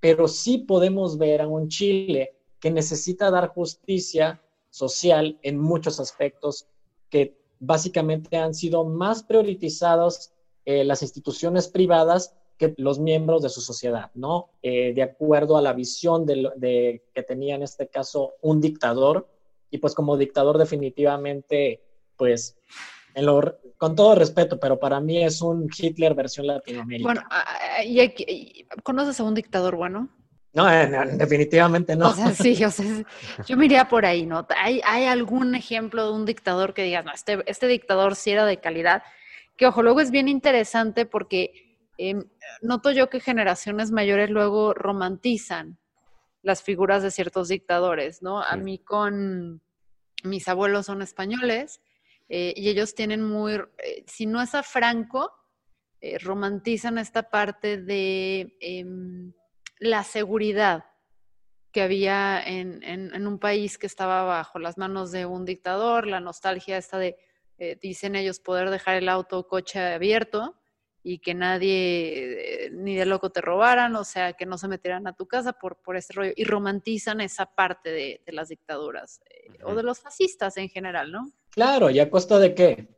pero 0.00 0.26
sí 0.28 0.58
podemos 0.58 1.18
ver 1.18 1.42
a 1.42 1.46
un 1.46 1.68
Chile 1.68 2.38
que 2.58 2.70
necesita 2.70 3.30
dar 3.30 3.48
justicia 3.48 4.42
social 4.70 5.38
en 5.42 5.58
muchos 5.58 6.00
aspectos 6.00 6.68
que 7.10 7.38
básicamente 7.60 8.38
han 8.38 8.54
sido 8.54 8.84
más 8.84 9.22
priorizados 9.22 10.32
eh, 10.64 10.84
las 10.84 11.02
instituciones 11.02 11.68
privadas 11.68 12.34
que 12.56 12.74
los 12.78 12.98
miembros 12.98 13.42
de 13.42 13.50
su 13.50 13.60
sociedad, 13.60 14.10
¿no? 14.14 14.52
Eh, 14.62 14.94
de 14.94 15.02
acuerdo 15.02 15.58
a 15.58 15.62
la 15.62 15.74
visión 15.74 16.24
de, 16.24 17.02
que 17.12 17.22
tenía 17.22 17.56
en 17.56 17.62
este 17.62 17.88
caso 17.88 18.36
un 18.40 18.58
dictador 18.58 19.28
y 19.70 19.78
pues 19.78 19.94
como 19.94 20.16
dictador 20.16 20.56
definitivamente, 20.56 21.82
pues, 22.16 22.56
en 23.14 23.26
lo, 23.26 23.58
con 23.76 23.94
todo 23.94 24.14
respeto, 24.14 24.58
pero 24.58 24.78
para 24.78 25.00
mí 25.00 25.22
es 25.22 25.40
un 25.40 25.68
Hitler 25.76 26.14
versión 26.14 26.46
Latinoamérica. 26.46 27.06
Bueno, 27.06 27.22
¿y, 27.84 28.66
¿conoces 28.82 29.20
a 29.20 29.24
un 29.24 29.34
dictador 29.34 29.76
bueno? 29.76 30.08
No, 30.52 30.70
eh, 30.70 30.88
definitivamente 31.14 31.96
no. 31.96 32.10
O 32.10 32.14
sea, 32.14 32.30
sí, 32.32 32.64
o 32.64 32.70
sea, 32.70 33.04
yo 33.46 33.56
me 33.56 33.66
iría 33.66 33.88
por 33.88 34.06
ahí, 34.06 34.24
¿no? 34.24 34.46
¿Hay, 34.56 34.80
¿Hay 34.84 35.04
algún 35.06 35.54
ejemplo 35.54 36.06
de 36.06 36.12
un 36.12 36.24
dictador 36.24 36.74
que 36.74 36.84
digas, 36.84 37.04
no, 37.04 37.12
este, 37.12 37.42
este 37.46 37.66
dictador 37.66 38.14
sí 38.14 38.30
era 38.30 38.46
de 38.46 38.60
calidad? 38.60 39.02
Que 39.56 39.66
ojo, 39.66 39.82
luego 39.82 40.00
es 40.00 40.10
bien 40.10 40.28
interesante 40.28 41.06
porque 41.06 41.78
em, 41.98 42.24
noto 42.62 42.92
yo 42.92 43.10
que 43.10 43.20
generaciones 43.20 43.90
mayores 43.90 44.30
luego 44.30 44.74
romantizan 44.74 45.78
las 46.42 46.62
figuras 46.62 47.02
de 47.02 47.10
ciertos 47.10 47.48
dictadores, 47.48 48.22
¿no? 48.22 48.42
A 48.42 48.56
mí 48.56 48.78
con 48.78 49.60
mis 50.22 50.46
abuelos 50.46 50.86
son 50.86 51.02
españoles 51.02 51.80
eh, 52.36 52.52
y 52.56 52.68
ellos 52.68 52.96
tienen 52.96 53.22
muy, 53.22 53.52
eh, 53.52 54.02
si 54.08 54.26
no 54.26 54.42
es 54.42 54.56
a 54.56 54.64
Franco, 54.64 55.30
eh, 56.00 56.18
romantizan 56.18 56.98
esta 56.98 57.30
parte 57.30 57.78
de 57.80 58.56
em, 58.58 59.32
la 59.78 60.02
seguridad 60.02 60.84
que 61.70 61.82
había 61.82 62.42
en, 62.44 62.82
en, 62.82 63.26
un 63.28 63.38
país 63.38 63.78
que 63.78 63.86
estaba 63.86 64.24
bajo 64.24 64.58
las 64.58 64.78
manos 64.78 65.12
de 65.12 65.26
un 65.26 65.44
dictador, 65.44 66.08
la 66.08 66.18
nostalgia 66.18 66.76
esta 66.76 66.98
de, 66.98 67.16
dicen 67.80 68.16
ellos, 68.16 68.40
poder 68.40 68.70
dejar 68.70 68.96
el 68.96 69.08
auto 69.08 69.38
o 69.38 69.46
coche 69.46 69.78
abierto 69.78 70.56
y 71.06 71.18
que 71.18 71.34
nadie, 71.34 72.70
ni 72.72 72.96
de 72.96 73.04
loco 73.04 73.30
te 73.30 73.42
robaran, 73.42 73.94
o 73.94 74.04
sea, 74.04 74.32
que 74.32 74.46
no 74.46 74.56
se 74.56 74.68
metieran 74.68 75.06
a 75.06 75.12
tu 75.12 75.26
casa 75.28 75.52
por, 75.52 75.76
por 75.76 75.96
este 75.96 76.14
rollo, 76.14 76.32
y 76.34 76.44
romantizan 76.44 77.20
esa 77.20 77.44
parte 77.44 77.90
de, 77.90 78.22
las 78.28 78.48
dictaduras, 78.48 79.20
eh, 79.28 79.52
o 79.64 79.74
de 79.74 79.82
los 79.82 80.00
fascistas 80.00 80.56
en 80.56 80.70
general, 80.70 81.12
¿no? 81.12 81.30
Claro, 81.54 81.90
¿y 81.90 82.00
a 82.00 82.10
costa 82.10 82.38
de 82.38 82.54
qué? 82.54 82.88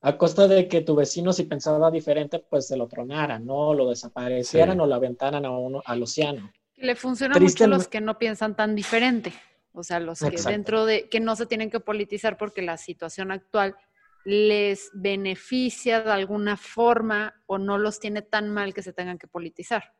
A 0.00 0.18
costa 0.18 0.48
de 0.48 0.66
que 0.66 0.80
tu 0.80 0.96
vecino, 0.96 1.32
si 1.32 1.44
pensaba 1.44 1.90
diferente, 1.90 2.40
pues 2.40 2.66
se 2.66 2.76
lo 2.76 2.88
tronaran, 2.88 3.46
¿no? 3.46 3.72
Lo 3.72 3.88
desaparecieran 3.88 4.80
o 4.80 4.86
lo 4.86 4.94
aventaran 4.96 5.44
a 5.44 5.50
uno, 5.50 5.82
al 5.84 6.02
océano. 6.02 6.50
Le 6.76 6.96
funciona 6.96 7.38
mucho 7.38 7.64
a 7.64 7.68
los 7.68 7.86
que 7.86 8.00
no 8.00 8.18
piensan 8.18 8.56
tan 8.56 8.74
diferente, 8.74 9.32
o 9.72 9.84
sea, 9.84 10.00
los 10.00 10.18
que 10.18 10.30
dentro 10.30 10.84
de, 10.84 11.08
que 11.08 11.20
no 11.20 11.36
se 11.36 11.46
tienen 11.46 11.70
que 11.70 11.78
politizar 11.78 12.36
porque 12.36 12.62
la 12.62 12.76
situación 12.76 13.30
actual 13.30 13.76
les 14.24 14.90
beneficia 14.92 16.02
de 16.02 16.10
alguna 16.10 16.56
forma 16.56 17.34
o 17.46 17.58
no 17.58 17.78
los 17.78 18.00
tiene 18.00 18.22
tan 18.22 18.50
mal 18.50 18.74
que 18.74 18.82
se 18.82 18.92
tengan 18.92 19.18
que 19.18 19.28
politizar. 19.28 19.94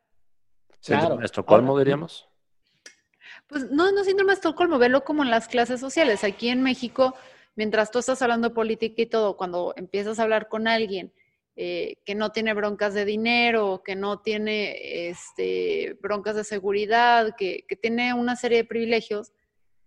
Claro. 0.83 1.21
¿Estocolmo 1.21 1.77
diríamos? 1.79 2.27
Pues 3.47 3.69
no, 3.71 3.91
no 3.91 4.03
síndrome 4.03 4.31
de 4.31 4.35
Estocolmo, 4.35 4.77
velo 4.77 5.03
como 5.03 5.23
en 5.23 5.29
las 5.29 5.47
clases 5.47 5.79
sociales. 5.79 6.23
Aquí 6.23 6.49
en 6.49 6.61
México, 6.61 7.15
mientras 7.55 7.91
tú 7.91 7.99
estás 7.99 8.21
hablando 8.21 8.49
de 8.49 8.55
política 8.55 9.01
y 9.01 9.05
todo, 9.05 9.37
cuando 9.37 9.73
empiezas 9.77 10.19
a 10.19 10.23
hablar 10.23 10.47
con 10.49 10.67
alguien 10.67 11.13
eh, 11.55 11.97
que 12.03 12.15
no 12.15 12.31
tiene 12.31 12.53
broncas 12.53 12.93
de 12.93 13.05
dinero, 13.05 13.83
que 13.85 13.95
no 13.95 14.19
tiene 14.19 15.09
este, 15.09 15.97
broncas 16.01 16.35
de 16.35 16.43
seguridad, 16.43 17.35
que, 17.37 17.65
que 17.67 17.75
tiene 17.75 18.13
una 18.13 18.35
serie 18.35 18.59
de 18.59 18.65
privilegios, 18.65 19.31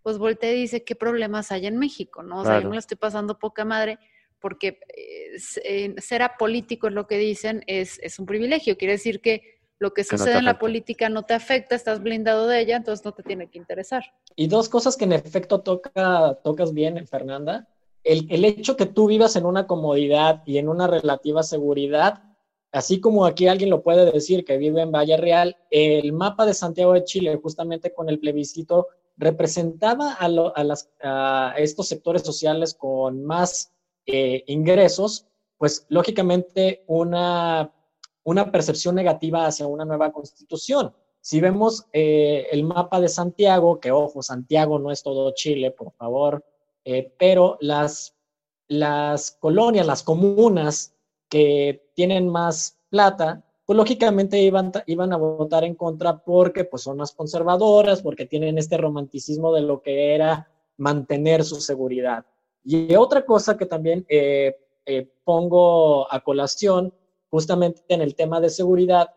pues 0.03 0.19
voltea 0.19 0.53
y 0.53 0.61
dice, 0.61 0.85
¿qué 0.85 0.95
problemas 0.95 1.51
hay 1.51 1.67
en 1.67 1.79
México? 1.79 2.23
¿no? 2.23 2.43
O 2.43 2.45
sea, 2.45 2.61
yo 2.61 2.69
me 2.69 2.77
lo 2.77 2.79
estoy 2.79 2.97
pasando 2.97 3.41
poca 3.41 3.65
madre 3.65 3.99
porque 4.39 4.79
eh, 4.97 5.95
ser 5.99 6.23
apolítico 6.23 6.87
es 6.87 6.93
lo 6.93 7.09
que 7.09 7.19
dicen, 7.19 7.65
es, 7.67 7.99
es, 8.01 8.21
un 8.21 8.27
privilegio. 8.27 8.77
Quiere 8.77 8.93
decir 8.93 9.21
que 9.21 9.56
lo 9.79 9.93
que, 9.93 10.05
sucede 10.05 10.39
en 10.39 10.45
la 10.45 10.59
política 10.59 11.09
no 11.09 11.25
te 11.25 11.35
afecta, 11.35 11.75
estás 11.75 12.03
blindado 12.03 12.47
de 12.47 12.61
ella, 12.61 12.77
entonces 12.77 13.05
no 13.05 13.13
te 13.13 13.23
tiene 13.23 13.49
que 13.49 13.59
interesar. 13.59 14.05
Y 14.35 14.47
dos 14.47 14.69
cosas 14.69 14.97
que 14.97 15.05
en 15.05 15.13
efecto 15.13 15.61
toca, 15.61 16.39
tocas 16.43 16.73
bien, 16.73 17.07
Fernanda. 17.07 17.69
El, 18.03 18.27
el 18.31 18.45
hecho 18.45 18.77
que 18.77 18.87
tú 18.87 19.07
vivas 19.07 19.37
en 19.37 19.45
una 19.45 19.67
comodidad 19.67 20.43
y 20.47 20.59
en 20.59 20.69
una 20.69 20.87
relativa 20.87 21.43
seguridad, 21.43 22.23
así 22.73 23.01
como 23.01 23.27
aquí 23.27 23.49
alguien 23.49 23.71
lo 23.71 23.83
puede 23.83 24.11
decir 24.11 24.45
que 24.45 24.57
vive 24.57 24.81
en 24.81 24.93
Valle 24.93 25.17
Real, 25.17 25.57
el 25.71 26.13
mapa 26.13 26.47
de 26.47 26.55
Santiago 26.55 26.95
de 26.95 27.05
Chile, 27.05 27.39
justamente 27.43 27.93
con 27.93 28.09
el 28.09 28.19
plebiscito, 28.19 28.87
representaba 29.17 30.13
a, 30.13 30.27
a, 30.27 30.65
las, 30.65 30.91
a 31.03 31.55
estos 31.59 31.89
sectores 31.89 32.23
sociales 32.23 32.75
con 32.75 33.25
más 33.25 33.73
eh, 34.07 34.45
ingresos, 34.47 35.27
pues 35.59 35.87
lógicamente 35.89 36.85
una, 36.87 37.73
una 38.27 38.51
percepción 38.51 38.97
negativa 38.97 39.47
hacia 39.47 39.69
una 39.69 39.85
nueva 39.85 40.13
constitución. 40.13 40.93
Si 41.21 41.41
vemos 41.41 41.87
eh, 41.93 42.49
el 42.51 42.65
mapa 42.65 43.01
de 43.01 43.09
Santiago, 43.09 43.79
que 43.79 43.93
ojo, 43.93 44.21
Santiago 44.21 44.81
no 44.81 44.91
es 44.91 45.05
todo 45.05 45.33
Chile, 45.33 45.71
por 45.71 45.93
favor, 45.93 46.45
eh, 46.85 47.15
pero 47.19 47.57
las, 47.61 48.17
las 48.67 49.31
colonias, 49.31 49.87
las 49.87 50.03
comunas 50.03 50.93
que 51.29 51.89
tienen 51.95 52.29
más 52.29 52.77
plata, 52.91 53.45
pues 53.65 53.77
lógicamente 53.77 54.41
iban, 54.41 54.73
iban 54.87 55.13
a 55.13 55.17
votar 55.19 55.63
en 55.63 55.77
contra 55.77 56.19
porque 56.19 56.65
pues 56.65 56.83
son 56.83 56.97
más 56.97 57.13
conservadoras, 57.13 58.03
porque 58.03 58.27
tienen 58.27 58.59
este 58.59 58.77
romanticismo 58.77 59.53
de 59.53 59.61
lo 59.61 59.83
que 59.83 60.17
era 60.17 60.51
mantener 60.79 61.45
su 61.45 61.61
seguridad. 61.61 62.27
Y 62.65 62.93
otra 62.97 63.25
cosa 63.25 63.57
que 63.57 63.67
también 63.67 64.05
eh, 64.09 64.57
pongo 65.23 66.13
a 66.13 66.21
colación, 66.25 66.93
justamente 67.37 67.83
en 67.89 68.01
el 68.01 68.15
tema 68.15 68.41
de 68.41 68.49
seguridad, 68.49 69.11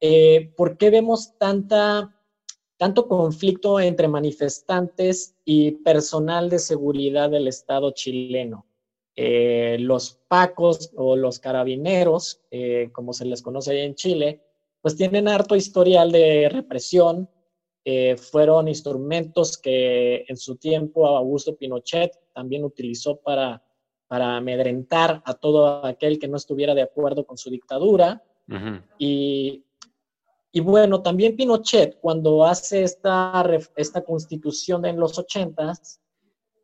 eh, 0.00 0.50
¿por 0.56 0.78
qué 0.78 0.88
vemos 0.88 1.36
tanta, 1.36 2.10
tanto 2.78 3.06
conflicto 3.06 3.78
entre 3.78 4.08
manifestantes 4.08 5.36
y 5.44 5.72
personal 5.72 6.48
de 6.48 6.58
seguridad 6.58 7.28
del 7.28 7.48
Estado 7.48 7.90
chileno? 7.90 8.64
Eh, 9.14 9.76
los 9.78 10.18
pacos 10.26 10.90
o 10.96 11.16
los 11.16 11.38
carabineros, 11.38 12.40
eh, 12.50 12.88
como 12.92 13.12
se 13.12 13.26
les 13.26 13.42
conoce 13.42 13.84
en 13.84 13.94
Chile, 13.94 14.40
pues 14.80 14.96
tienen 14.96 15.28
harto 15.28 15.54
historial 15.54 16.10
de 16.10 16.48
represión. 16.48 17.28
Fueron 18.16 18.66
instrumentos 18.68 19.58
que 19.58 20.24
en 20.26 20.36
su 20.36 20.56
tiempo 20.56 21.06
Augusto 21.06 21.54
Pinochet 21.54 22.10
también 22.32 22.64
utilizó 22.64 23.16
para, 23.16 23.62
para 24.08 24.36
amedrentar 24.36 25.22
a 25.24 25.34
todo 25.34 25.84
aquel 25.84 26.18
que 26.18 26.28
no 26.28 26.36
estuviera 26.36 26.74
de 26.74 26.82
acuerdo 26.82 27.26
con 27.26 27.36
su 27.36 27.50
dictadura. 27.50 28.22
y, 28.98 29.64
y, 30.52 30.60
bueno, 30.60 31.02
también 31.02 31.36
Pinochet, 31.36 31.98
cuando 32.00 32.44
hace 32.44 32.82
esta, 32.82 33.44
esta 33.76 34.04
constitución 34.04 34.84
en 34.86 34.98
los 34.98 35.18
ochentas, 35.18 36.00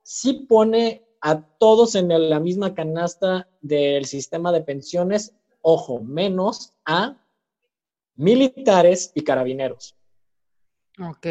sí 0.02 0.46
pone 0.48 1.04
a 1.20 1.40
todos 1.40 1.94
en 1.94 2.08
la 2.30 2.40
misma 2.40 2.74
canasta 2.74 3.48
del 3.60 4.06
sistema 4.06 4.50
de 4.52 4.62
pensiones, 4.62 5.34
ojo, 5.60 6.00
menos 6.00 6.72
a 6.84 7.16
militares 8.16 9.12
y 9.14 9.22
carabineros. 9.22 9.96
Ok. 11.00 11.26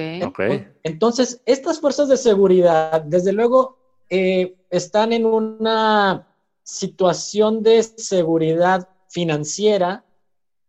Entonces, 0.84 1.42
estas 1.46 1.80
fuerzas 1.80 2.08
de 2.10 2.18
seguridad, 2.18 3.02
desde 3.02 3.34
luego, 3.34 3.78
eh, 4.10 4.58
están 4.72 5.12
en 5.12 5.26
una 5.26 6.28
situación 6.64 7.62
de 7.62 7.84
seguridad 7.84 8.88
financiera, 9.10 10.06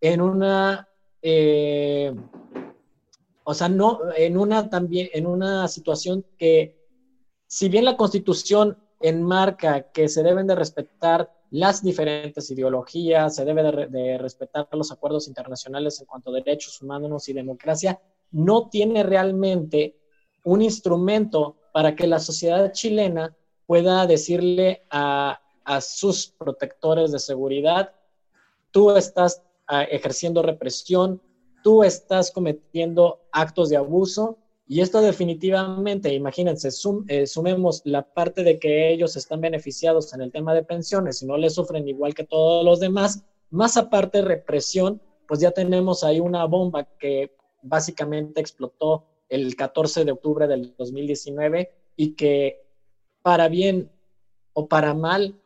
en 0.00 0.20
una, 0.20 0.88
eh, 1.22 2.12
o 3.44 3.54
sea, 3.54 3.68
no, 3.68 4.00
en 4.16 4.36
una 4.36 4.68
también, 4.68 5.08
en 5.14 5.26
una 5.26 5.68
situación 5.68 6.26
que, 6.36 6.76
si 7.46 7.68
bien 7.68 7.84
la 7.84 7.96
constitución 7.96 8.76
enmarca 9.00 9.92
que 9.92 10.08
se 10.08 10.24
deben 10.24 10.48
de 10.48 10.56
respetar 10.56 11.32
las 11.50 11.82
diferentes 11.82 12.50
ideologías, 12.50 13.36
se 13.36 13.44
debe 13.44 13.62
de, 13.88 14.18
respetar 14.18 14.66
los 14.72 14.90
acuerdos 14.90 15.28
internacionales 15.28 16.00
en 16.00 16.06
cuanto 16.06 16.30
a 16.30 16.34
derechos 16.34 16.82
humanos 16.82 17.28
y 17.28 17.34
democracia, 17.34 18.00
no 18.32 18.68
tiene 18.68 19.04
realmente 19.04 19.96
un 20.44 20.62
instrumento 20.62 21.56
para 21.72 21.94
que 21.94 22.08
la 22.08 22.18
sociedad 22.18 22.72
chilena 22.72 23.36
pueda 23.72 24.06
decirle 24.06 24.82
a, 24.90 25.40
sus 25.80 26.26
protectores 26.26 27.10
de 27.10 27.18
seguridad, 27.18 27.94
tú 28.70 28.90
estás 28.94 29.42
ah, 29.66 29.84
ejerciendo 29.84 30.42
represión, 30.42 31.22
tú 31.64 31.82
estás 31.82 32.30
cometiendo 32.30 33.22
actos 33.32 33.70
de 33.70 33.78
abuso 33.78 34.36
y 34.68 34.82
esto 34.82 35.00
definitivamente, 35.00 36.12
imagínense, 36.12 36.68
eh, 37.08 37.26
sumemos 37.26 37.80
la 37.86 38.02
parte 38.02 38.44
de 38.44 38.58
que 38.58 38.92
ellos 38.92 39.16
están 39.16 39.40
beneficiados 39.40 40.12
en 40.12 40.20
el 40.20 40.30
tema 40.30 40.52
de 40.52 40.64
pensiones 40.64 41.22
y 41.22 41.26
no 41.26 41.38
le 41.38 41.48
sufren 41.48 41.88
igual 41.88 42.14
que 42.14 42.24
todos 42.24 42.66
los 42.66 42.78
demás, 42.78 43.24
más 43.48 43.78
aparte 43.78 44.20
represión, 44.20 45.00
pues 45.26 45.40
ya 45.40 45.52
tenemos 45.52 46.04
ahí 46.04 46.20
una 46.20 46.44
bomba 46.44 46.86
que 46.98 47.34
básicamente 47.62 48.38
explotó 48.38 49.06
el 49.30 49.56
14 49.56 50.04
de 50.04 50.12
octubre 50.12 50.46
del 50.46 50.74
2019 50.76 51.72
y 51.96 52.16
que 52.16 52.62
para 53.22 53.48
bien 53.48 53.90
o 54.52 54.68
para 54.68 54.94
mal, 54.94 55.40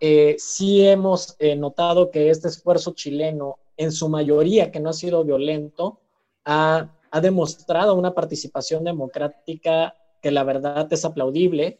eh, 0.00 0.36
sí 0.38 0.86
hemos 0.86 1.36
eh, 1.38 1.56
notado 1.56 2.10
que 2.10 2.30
este 2.30 2.48
esfuerzo 2.48 2.92
chileno, 2.92 3.58
en 3.76 3.92
su 3.92 4.08
mayoría 4.08 4.70
que 4.70 4.80
no 4.80 4.90
ha 4.90 4.94
sido 4.94 5.24
violento, 5.24 6.00
ha 6.44 6.90
ha 7.10 7.20
demostrado 7.20 7.94
una 7.94 8.14
participación 8.14 8.84
democrática 8.84 9.94
que 10.22 10.30
la 10.30 10.44
verdad 10.44 10.86
es 10.92 11.04
aplaudible, 11.04 11.78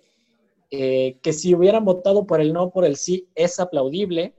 eh, 0.70 1.18
que 1.22 1.32
si 1.32 1.54
hubieran 1.54 1.84
votado 1.84 2.26
por 2.26 2.40
el 2.40 2.52
no, 2.52 2.70
por 2.70 2.84
el 2.84 2.96
sí, 2.96 3.28
es 3.34 3.60
aplaudible, 3.60 4.34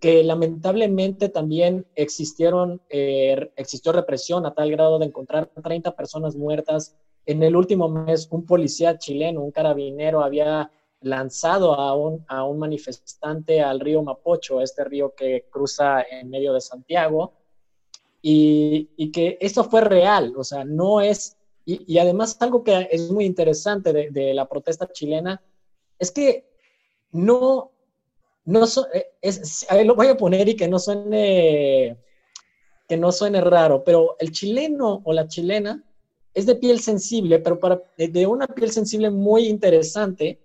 que 0.00 0.22
lamentablemente 0.22 1.28
también 1.28 1.86
existieron, 1.94 2.80
eh, 2.90 3.50
existió 3.56 3.92
represión 3.92 4.44
a 4.46 4.54
tal 4.54 4.70
grado 4.70 4.98
de 4.98 5.06
encontrar 5.06 5.46
30 5.46 5.96
personas 5.96 6.36
muertas. 6.36 6.94
En 7.26 7.42
el 7.42 7.56
último 7.56 7.88
mes, 7.88 8.28
un 8.30 8.46
policía 8.46 8.96
chileno, 8.96 9.42
un 9.42 9.50
carabinero, 9.50 10.22
había 10.22 10.70
lanzado 11.00 11.74
a 11.74 11.94
un, 11.94 12.24
a 12.28 12.44
un 12.44 12.58
manifestante 12.58 13.60
al 13.60 13.80
río 13.80 14.02
Mapocho, 14.02 14.60
este 14.60 14.84
río 14.84 15.14
que 15.14 15.46
cruza 15.50 16.02
en 16.02 16.30
medio 16.30 16.52
de 16.52 16.60
Santiago, 16.60 17.32
y, 18.22 19.12
que 19.12 19.38
esto 19.40 19.62
fue 19.62 19.82
real, 19.82 20.34
o 20.36 20.42
sea, 20.42 20.64
no 20.64 21.00
es, 21.00 21.36
y, 21.64 21.98
además 21.98 22.36
algo 22.40 22.64
que 22.64 22.88
es 22.90 23.10
muy 23.10 23.24
interesante 23.24 23.92
de, 23.92 24.34
la 24.34 24.48
protesta 24.48 24.88
chilena, 24.92 25.40
es 25.98 26.10
que 26.10 26.48
no, 27.12 27.70
no 28.44 28.64
eh, 28.92 29.12
es, 29.20 29.66
lo 29.84 29.94
voy 29.94 30.08
a 30.08 30.16
poner 30.16 30.48
y 30.48 30.56
que 30.56 30.66
no 30.66 30.80
suene, 30.80 31.96
que 32.88 32.96
no 32.96 33.12
suene 33.12 33.40
raro, 33.40 33.84
pero 33.84 34.16
el 34.18 34.32
chileno 34.32 35.02
o 35.04 35.12
la 35.12 35.28
chilena 35.28 35.84
es 36.36 36.44
de 36.44 36.54
piel 36.54 36.80
sensible, 36.80 37.38
pero 37.38 37.58
para, 37.58 37.82
de 37.96 38.26
una 38.26 38.46
piel 38.46 38.70
sensible 38.70 39.08
muy 39.08 39.48
interesante, 39.48 40.38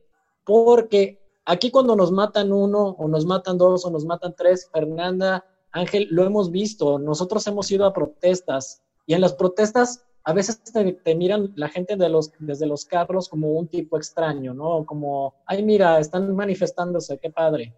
porque 0.46 1.20
aquí 1.44 1.70
cuando 1.70 1.98
nos 1.98 2.14
matan 2.14 2.54
uno 2.54 2.96
o 2.98 3.10
nos 3.10 3.26
matan 3.26 3.58
dos 3.58 3.86
o 3.86 3.92
nos 3.92 4.06
matan 4.06 4.34
tres, 4.34 4.70
Fernanda 4.72 5.44
Ángel, 5.70 6.08
lo 6.10 6.24
hemos 6.24 6.50
visto, 6.50 6.98
nosotros 6.98 7.46
hemos 7.48 7.70
ido 7.72 7.86
a 7.86 7.92
protestas 7.92 8.82
y 9.06 9.16
en 9.16 9.20
las 9.20 9.34
protestas 9.34 10.06
a 10.24 10.32
veces 10.32 10.62
te, 10.64 11.16
miran 11.16 11.52
la 11.58 11.68
gente 11.68 11.98
de 11.98 12.08
los, 12.08 12.32
desde 12.40 12.68
los 12.68 12.86
carros 12.86 13.28
como 13.28 13.52
un 13.52 13.68
tipo 13.68 13.98
extraño, 13.98 14.54
¿no? 14.54 14.86
Como, 14.86 15.34
ay, 15.46 15.62
mira, 15.62 16.00
están 16.00 16.34
manifestándose, 16.34 17.18
qué 17.18 17.32
padre. 17.32 17.76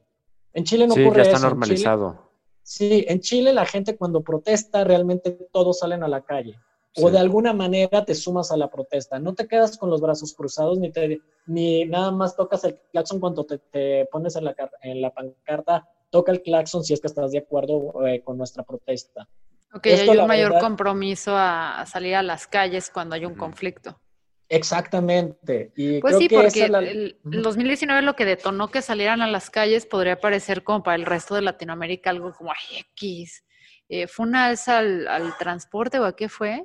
En 0.53 0.65
Chile 0.65 0.85
no 0.85 0.93
ocurre 0.93 1.17
ya 1.17 1.21
está 1.23 1.37
eso. 1.37 1.47
normalizado. 1.47 2.29
sí, 2.61 3.05
en 3.07 3.21
Chile 3.21 3.53
la 3.53 3.65
gente 3.65 3.97
cuando 3.97 4.21
protesta 4.21 4.83
realmente 4.83 5.31
todos 5.51 5.79
salen 5.79 6.03
a 6.03 6.07
la 6.07 6.21
calle. 6.21 6.59
O 6.95 7.09
de 7.09 7.17
alguna 7.17 7.53
manera 7.53 8.05
te 8.05 8.13
sumas 8.13 8.51
a 8.51 8.57
la 8.57 8.69
protesta. 8.69 9.17
No 9.17 9.33
te 9.33 9.47
quedas 9.47 9.77
con 9.77 9.89
los 9.89 9.99
brazos 9.99 10.33
cruzados 10.33 10.77
ni, 10.77 10.91
te, 10.91 11.21
ni 11.47 11.85
nada 11.85 12.11
más 12.11 12.35
tocas 12.35 12.63
el 12.65 12.79
claxon 12.91 13.19
cuando 13.19 13.45
te, 13.45 13.57
te 13.57 14.07
pones 14.11 14.35
en 14.35 14.45
la, 14.45 14.55
en 14.81 15.01
la 15.01 15.11
pancarta 15.11 15.87
toca 16.13 16.31
el 16.31 16.43
claxon 16.43 16.83
si 16.83 16.93
es 16.93 17.01
que 17.01 17.07
estás 17.07 17.31
de 17.31 17.39
acuerdo 17.39 18.05
eh, 18.05 18.21
con 18.23 18.37
nuestra 18.37 18.61
protesta. 18.63 19.27
Ok, 19.73 19.87
hay 19.87 20.07
un 20.07 20.27
mayor 20.27 20.59
compromiso 20.59 21.35
a, 21.35 21.83
salir 21.87 22.13
a 22.13 22.21
las 22.21 22.45
calles 22.45 22.91
cuando 22.91 23.15
hay 23.15 23.25
un 23.25 23.33
conflicto. 23.33 23.99
Exactamente. 24.47 25.71
Y 25.75 25.99
pues 25.99 26.19
sí, 26.19 26.29
porque 26.29 26.65
el, 26.65 27.17
2019 27.23 28.03
lo 28.03 28.15
que 28.15 28.25
detonó 28.25 28.69
que 28.69 28.83
salieran 28.83 29.23
a 29.23 29.27
las 29.27 29.49
calles 29.49 29.87
podría 29.87 30.19
parecer 30.19 30.63
como 30.63 30.83
para 30.83 30.95
el 30.95 31.07
resto 31.07 31.33
de 31.33 31.41
Latinoamérica 31.41 32.11
algo 32.11 32.31
como 32.31 32.51
ay, 32.51 32.81
X. 32.91 33.43
Eh, 33.89 34.05
¿Fue 34.05 34.27
una 34.27 34.45
alza 34.45 34.77
al, 34.77 35.35
transporte 35.39 35.97
o 35.97 36.05
a 36.05 36.15
qué 36.15 36.29
fue? 36.29 36.63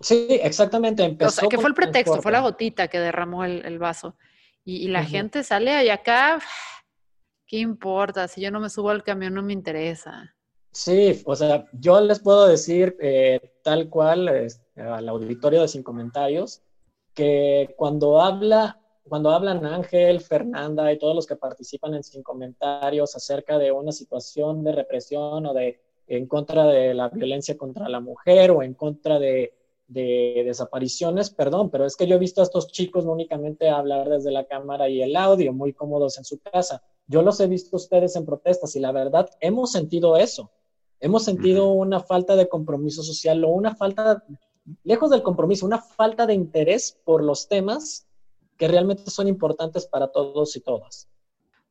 Sí, 0.00 0.26
exactamente. 0.42 1.04
Empezó 1.04 1.28
o 1.28 1.32
sea, 1.32 1.48
que 1.48 1.58
fue 1.58 1.68
el 1.68 1.74
pretexto, 1.74 2.20
fue 2.20 2.32
la 2.32 2.40
gotita 2.40 2.88
que 2.88 2.98
derramó 2.98 3.44
el, 3.44 3.78
vaso. 3.78 4.16
Y, 4.64 4.88
la 4.88 5.04
gente 5.04 5.42
sale 5.42 5.72
allá 5.72 5.94
acá, 5.94 6.38
¿qué 7.46 7.58
importa? 7.58 8.28
Si 8.28 8.40
yo 8.40 8.50
no 8.50 8.60
me 8.60 8.70
subo 8.70 8.90
al 8.90 9.04
camión 9.04 9.34
no 9.34 9.42
me 9.42 9.52
interesa. 9.52 10.34
Sí, 10.72 11.22
o 11.24 11.34
sea, 11.34 11.66
yo 11.72 12.00
les 12.02 12.20
puedo 12.20 12.46
decir 12.46 12.96
eh, 13.00 13.40
tal 13.62 13.88
cual 13.88 14.48
al 14.76 15.08
auditorio 15.08 15.62
de 15.62 15.68
Sin 15.68 15.82
Comentarios 15.82 16.60
que 17.14 17.74
cuando 17.78 18.20
habla, 18.20 18.78
cuando 19.02 19.30
hablan 19.30 19.64
Ángel, 19.64 20.20
Fernanda 20.20 20.92
y 20.92 20.98
todos 20.98 21.16
los 21.16 21.26
que 21.26 21.34
participan 21.34 21.94
en 21.94 22.04
Sin 22.04 22.22
Comentarios 22.22 23.16
acerca 23.16 23.56
de 23.56 23.72
una 23.72 23.90
situación 23.90 24.62
de 24.62 24.72
represión 24.72 25.46
o 25.46 25.54
de 25.54 25.80
en 26.08 26.26
contra 26.26 26.66
de 26.66 26.92
la 26.92 27.08
violencia 27.08 27.56
contra 27.56 27.88
la 27.88 28.00
mujer 28.00 28.50
o 28.50 28.62
en 28.62 28.74
contra 28.74 29.18
de 29.18 29.54
de 29.88 30.42
desapariciones, 30.44 31.30
perdón, 31.30 31.70
pero 31.70 31.86
es 31.86 31.96
que 31.96 32.06
yo 32.06 32.16
he 32.16 32.18
visto 32.18 32.40
a 32.40 32.44
estos 32.44 32.68
chicos 32.68 33.04
no 33.04 33.12
únicamente 33.12 33.68
hablar 33.68 34.08
desde 34.08 34.32
la 34.32 34.44
cámara 34.44 34.88
y 34.88 35.00
el 35.02 35.14
audio, 35.16 35.52
muy 35.52 35.72
cómodos 35.72 36.18
en 36.18 36.24
su 36.24 36.40
casa. 36.40 36.82
Yo 37.06 37.22
los 37.22 37.38
he 37.40 37.46
visto 37.46 37.76
ustedes 37.76 38.16
en 38.16 38.26
protestas 38.26 38.74
y 38.74 38.80
la 38.80 38.92
verdad, 38.92 39.30
hemos 39.40 39.72
sentido 39.72 40.16
eso. 40.16 40.50
Hemos 40.98 41.24
sentido 41.24 41.68
una 41.68 42.00
falta 42.00 42.34
de 42.36 42.48
compromiso 42.48 43.02
social 43.02 43.44
o 43.44 43.48
una 43.48 43.76
falta, 43.76 44.24
lejos 44.82 45.10
del 45.10 45.22
compromiso, 45.22 45.66
una 45.66 45.80
falta 45.80 46.26
de 46.26 46.34
interés 46.34 46.98
por 47.04 47.22
los 47.22 47.48
temas 47.48 48.06
que 48.56 48.66
realmente 48.66 49.10
son 49.10 49.28
importantes 49.28 49.86
para 49.86 50.08
todos 50.08 50.56
y 50.56 50.60
todas. 50.60 51.08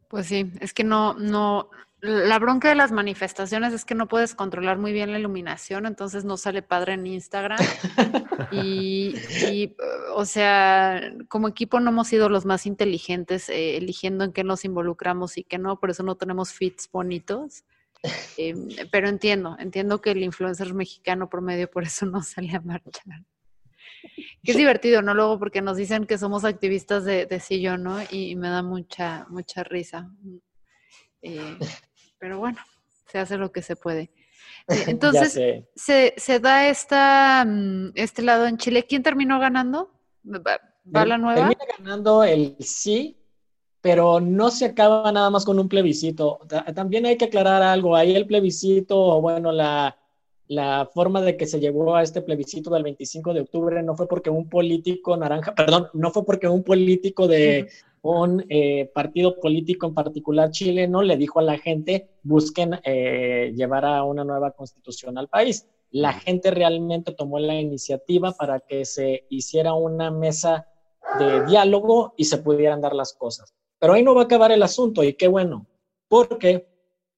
Pues 0.07 0.27
sí, 0.27 0.51
es 0.61 0.73
que 0.73 0.83
no, 0.83 1.15
no, 1.15 1.69
la 2.05 2.39
bronca 2.39 2.69
de 2.69 2.75
las 2.75 2.91
manifestaciones 2.91 3.73
es 3.73 3.83
que 3.83 3.95
no 3.95 4.07
puedes 4.07 4.35
controlar 4.35 4.77
muy 4.77 4.93
bien 4.93 5.11
la 5.11 5.19
iluminación, 5.19 5.85
entonces 5.85 6.23
no 6.23 6.37
sale 6.37 6.61
padre 6.61 6.93
en 6.93 7.07
Instagram. 7.07 7.57
y, 8.51 9.75
o 10.13 10.25
sea, 10.25 11.01
como 11.27 11.47
equipo 11.47 11.79
no 11.79 11.89
hemos 11.89 12.07
sido 12.07 12.29
los 12.29 12.45
más 12.45 12.65
inteligentes 12.65 13.49
eh, 13.49 13.77
eligiendo 13.77 14.23
en 14.23 14.33
qué 14.33 14.43
nos 14.43 14.65
involucramos 14.65 15.37
y 15.37 15.43
qué 15.43 15.57
no, 15.57 15.79
por 15.79 15.89
eso 15.89 16.03
no 16.03 16.15
tenemos 16.15 16.53
fits 16.53 16.89
bonitos. 16.91 17.63
Em, 18.37 18.67
pero 18.91 19.09
entiendo, 19.09 19.55
entiendo 19.57 19.99
que 19.99 20.11
el 20.11 20.21
influencer 20.21 20.71
mexicano 20.75 21.27
promedio 21.27 21.71
por 21.71 21.83
eso 21.83 22.05
no 22.05 22.21
sale 22.21 22.55
a 22.55 22.61
marchar. 22.61 23.23
Que 24.43 24.51
es 24.51 24.57
divertido, 24.57 25.01
¿no? 25.01 25.15
Luego 25.15 25.39
porque 25.39 25.61
nos 25.63 25.77
dicen 25.77 26.05
que 26.05 26.19
somos 26.19 26.45
activistas 26.45 27.03
de, 27.03 27.25
de 27.25 27.39
sillón, 27.39 27.81
¿no? 27.81 27.97
Y, 28.11 28.35
me 28.35 28.49
da 28.49 28.61
mucha, 28.61 29.25
mucha 29.29 29.63
risa. 29.63 30.11
Eh, 31.23 31.57
pero 32.19 32.39
bueno, 32.39 32.57
se 33.07 33.19
hace 33.19 33.37
lo 33.37 33.51
que 33.51 33.61
se 33.61 33.75
puede. 33.75 34.11
Eh, 34.67 34.85
entonces, 34.87 35.39
se, 35.75 36.39
da 36.39 36.67
esta, 36.67 37.45
mm, 37.45 37.91
este 37.93 38.23
lado 38.23 38.47
en 38.47 38.57
Chile. 38.57 38.87
¿Quién 38.87 39.03
terminó 39.03 39.39
ganando? 39.39 39.91
¿Va, 40.25 41.05
la 41.05 41.19
nueva? 41.19 41.49
Termina 41.49 41.65
ganando 41.77 42.23
el 42.23 42.55
sí, 42.59 43.15
pero 43.79 44.19
no 44.19 44.49
se 44.49 44.65
acaba 44.65 45.11
nada 45.11 45.29
más 45.29 45.45
con 45.45 45.59
un 45.59 45.69
plebiscito. 45.69 46.39
También 46.73 47.05
hay 47.05 47.15
que 47.15 47.25
aclarar 47.25 47.61
algo. 47.61 47.95
Ahí 47.95 48.15
el 48.15 48.25
plebiscito, 48.25 48.99
o 48.99 49.21
bueno, 49.21 49.51
la, 49.51 49.95
la 50.47 50.89
forma 50.93 51.21
de 51.21 51.37
que 51.37 51.47
se 51.47 51.59
llegó 51.59 51.95
a 51.95 52.03
este 52.03 52.21
plebiscito 52.21 52.69
del 52.69 52.83
25 52.83 53.33
de 53.33 53.41
octubre 53.41 53.81
no 53.81 53.95
fue 53.95 54.07
porque 54.07 54.29
un 54.29 54.47
político 54.47 55.17
naranja, 55.17 55.55
perdón, 55.55 55.89
no 55.93 56.11
fue 56.11 56.25
porque 56.25 56.47
un 56.47 56.63
político 56.63 57.27
de 57.27 57.69
un 58.05 58.45
eh, 58.49 58.91
partido 58.93 59.39
político 59.39 59.87
en 59.87 59.95
particular 59.95 60.51
chileno 60.51 61.01
le 61.01 61.17
dijo 61.17 61.39
a 61.39 61.43
la 61.43 61.57
gente, 61.57 62.07
busquen 62.21 62.79
eh, 62.83 63.51
llevar 63.55 63.83
a 63.83 64.03
una 64.03 64.23
nueva 64.23 64.51
constitución 64.51 65.17
al 65.17 65.27
país. 65.27 65.67
La 65.89 66.13
gente 66.13 66.51
realmente 66.51 67.13
tomó 67.13 67.39
la 67.39 67.55
iniciativa 67.55 68.31
para 68.33 68.59
que 68.59 68.85
se 68.85 69.25
hiciera 69.29 69.73
una 69.73 70.11
mesa 70.11 70.67
de 71.17 71.45
diálogo 71.45 72.13
y 72.15 72.25
se 72.25 72.37
pudieran 72.37 72.79
dar 72.79 72.93
las 72.93 73.13
cosas. 73.13 73.55
Pero 73.79 73.93
ahí 73.93 74.03
no 74.03 74.13
va 74.13 74.21
a 74.21 74.25
acabar 74.25 74.51
el 74.51 74.61
asunto 74.61 75.03
y 75.03 75.13
qué 75.13 75.27
bueno, 75.27 75.65
porque 76.07 76.67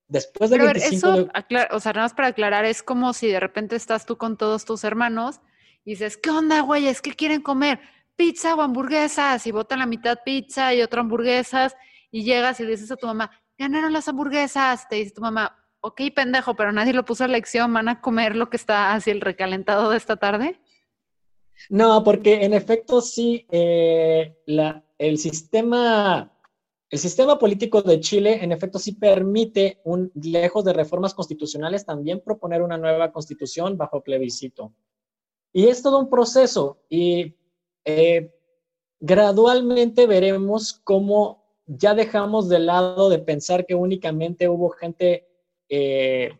después 0.07 0.49
de 0.49 0.57
25 0.57 1.07
eso, 1.09 1.27
o 1.71 1.79
sea, 1.81 1.91
nada 1.91 2.05
más 2.05 2.13
para 2.13 2.29
aclarar, 2.29 2.63
es 2.63 2.81
como 2.81 3.11
si 3.11 3.27
de 3.27 3.41
repente 3.41 3.75
estás 3.75 4.05
tú 4.05 4.17
con 4.17 4.37
todos 4.37 4.63
tus 4.63 4.85
hermanos 4.85 5.41
y 5.83 5.91
dices, 5.91 6.15
¿qué 6.15 6.29
onda, 6.29 6.61
güeyes? 6.61 7.01
¿Qué 7.01 7.13
quieren 7.13 7.41
comer? 7.41 7.79
Pizza 8.17 8.55
o 8.55 8.61
hamburguesas 8.61 9.47
y 9.47 9.51
botan 9.51 9.79
la 9.79 9.85
mitad 9.85 10.19
pizza 10.25 10.73
y 10.73 10.81
otra 10.81 11.01
hamburguesas 11.01 11.75
y 12.11 12.23
llegas 12.23 12.59
y 12.59 12.63
le 12.63 12.71
dices 12.71 12.91
a 12.91 12.97
tu 12.97 13.07
mamá, 13.07 13.31
ganaron 13.57 13.93
las 13.93 14.07
hamburguesas, 14.09 14.89
te 14.89 14.97
dice 14.97 15.13
tu 15.13 15.21
mamá, 15.21 15.55
ok 15.79 16.01
pendejo, 16.13 16.55
pero 16.55 16.71
nadie 16.73 16.93
lo 16.93 17.05
puso 17.05 17.23
a 17.23 17.27
lección, 17.27 17.71
¿van 17.73 17.87
a 17.87 18.01
comer 18.01 18.35
lo 18.35 18.49
que 18.49 18.57
está 18.57 18.93
así 18.93 19.11
el 19.11 19.21
recalentado 19.21 19.89
de 19.91 19.97
esta 19.97 20.17
tarde? 20.17 20.59
No, 21.69 22.03
porque 22.03 22.43
en 22.43 22.53
efecto 22.53 23.01
sí, 23.01 23.47
eh, 23.49 24.37
la, 24.45 24.83
el 24.97 25.17
sistema... 25.17 26.33
El 26.89 26.99
sistema 26.99 27.37
político 27.37 27.81
de 27.81 27.99
Chile, 27.99 28.41
en 28.41 28.53
efecto, 28.53 28.79
sí 28.79 28.93
permite, 28.93 29.81
un, 29.83 30.09
lejos 30.15 30.63
de 30.63 30.71
reformas 30.71 31.13
constitucionales, 31.13 31.85
también 31.85 32.21
proponer 32.23 32.61
una 32.61 32.77
nueva 32.77 33.11
constitución 33.11 33.75
bajo 33.75 34.01
plebiscito. 34.01 34.71
Y 35.51 35.67
es 35.67 35.83
todo 35.83 35.99
un 35.99 36.09
proceso. 36.09 36.79
Y 36.89 37.35
eh, 37.89 38.33
gradualmente 38.99 40.07
veremos 40.07 40.81
cómo 40.83 41.45
ya 41.65 41.95
dejamos 41.95 42.49
de 42.49 42.59
lado 42.59 43.09
de 43.09 43.19
pensar 43.19 43.65
que 43.65 43.75
únicamente 43.75 44.49
hubo 44.49 44.69
gente 44.71 45.25
eh, 45.69 46.31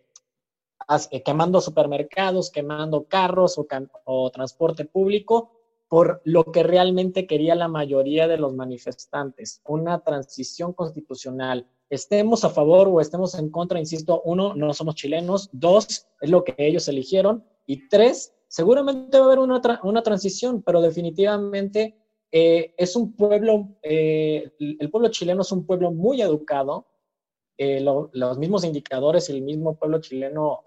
eh, 1.12 1.24
quemando 1.24 1.62
supermercados, 1.62 2.52
quemando 2.52 3.06
carros 3.06 3.58
o, 3.58 3.66
o 4.04 4.30
transporte 4.30 4.84
público 4.84 5.54
por 5.88 6.22
lo 6.26 6.52
que 6.52 6.64
realmente 6.64 7.28
quería 7.28 7.56
la 7.56 7.70
mayoría 7.70 8.28
de 8.28 8.38
los 8.38 8.54
manifestantes, 8.54 9.62
una 9.66 10.04
transición 10.04 10.74
constitucional. 10.74 11.66
Estemos 11.90 12.44
a 12.44 12.50
favor 12.50 12.90
o 12.90 13.00
estemos 13.00 13.36
en 13.36 13.50
contra, 13.50 13.80
insisto, 13.80 14.22
uno, 14.26 14.54
no 14.54 14.74
somos 14.74 14.96
chilenos, 14.96 15.50
dos, 15.54 16.08
es 16.20 16.30
lo 16.30 16.44
que 16.44 16.56
ellos 16.58 16.90
eligieron, 16.90 17.46
y 17.66 17.88
tres, 17.88 18.34
Seguramente 18.48 19.18
va 19.18 19.26
a 19.26 19.28
haber 19.28 19.40
una, 19.40 19.62
una 19.84 20.04
transición, 20.04 20.64
pero 20.64 20.82
definitivamente 20.82 21.98
eh, 22.32 22.74
es 22.78 22.96
un 22.96 23.14
pueblo, 23.14 23.78
eh, 23.82 24.52
el 24.60 24.90
pueblo 24.90 25.10
chileno 25.10 25.42
es 25.42 25.52
un 25.52 25.66
pueblo 25.66 25.92
muy 25.92 26.22
educado. 26.22 26.88
Eh, 27.58 27.82
los 27.82 28.38
mismos 28.38 28.64
indicadores 28.64 29.30
y 29.30 29.34
el 29.34 29.42
mismo 29.42 29.78
pueblo 29.78 30.00
chileno 30.00 30.62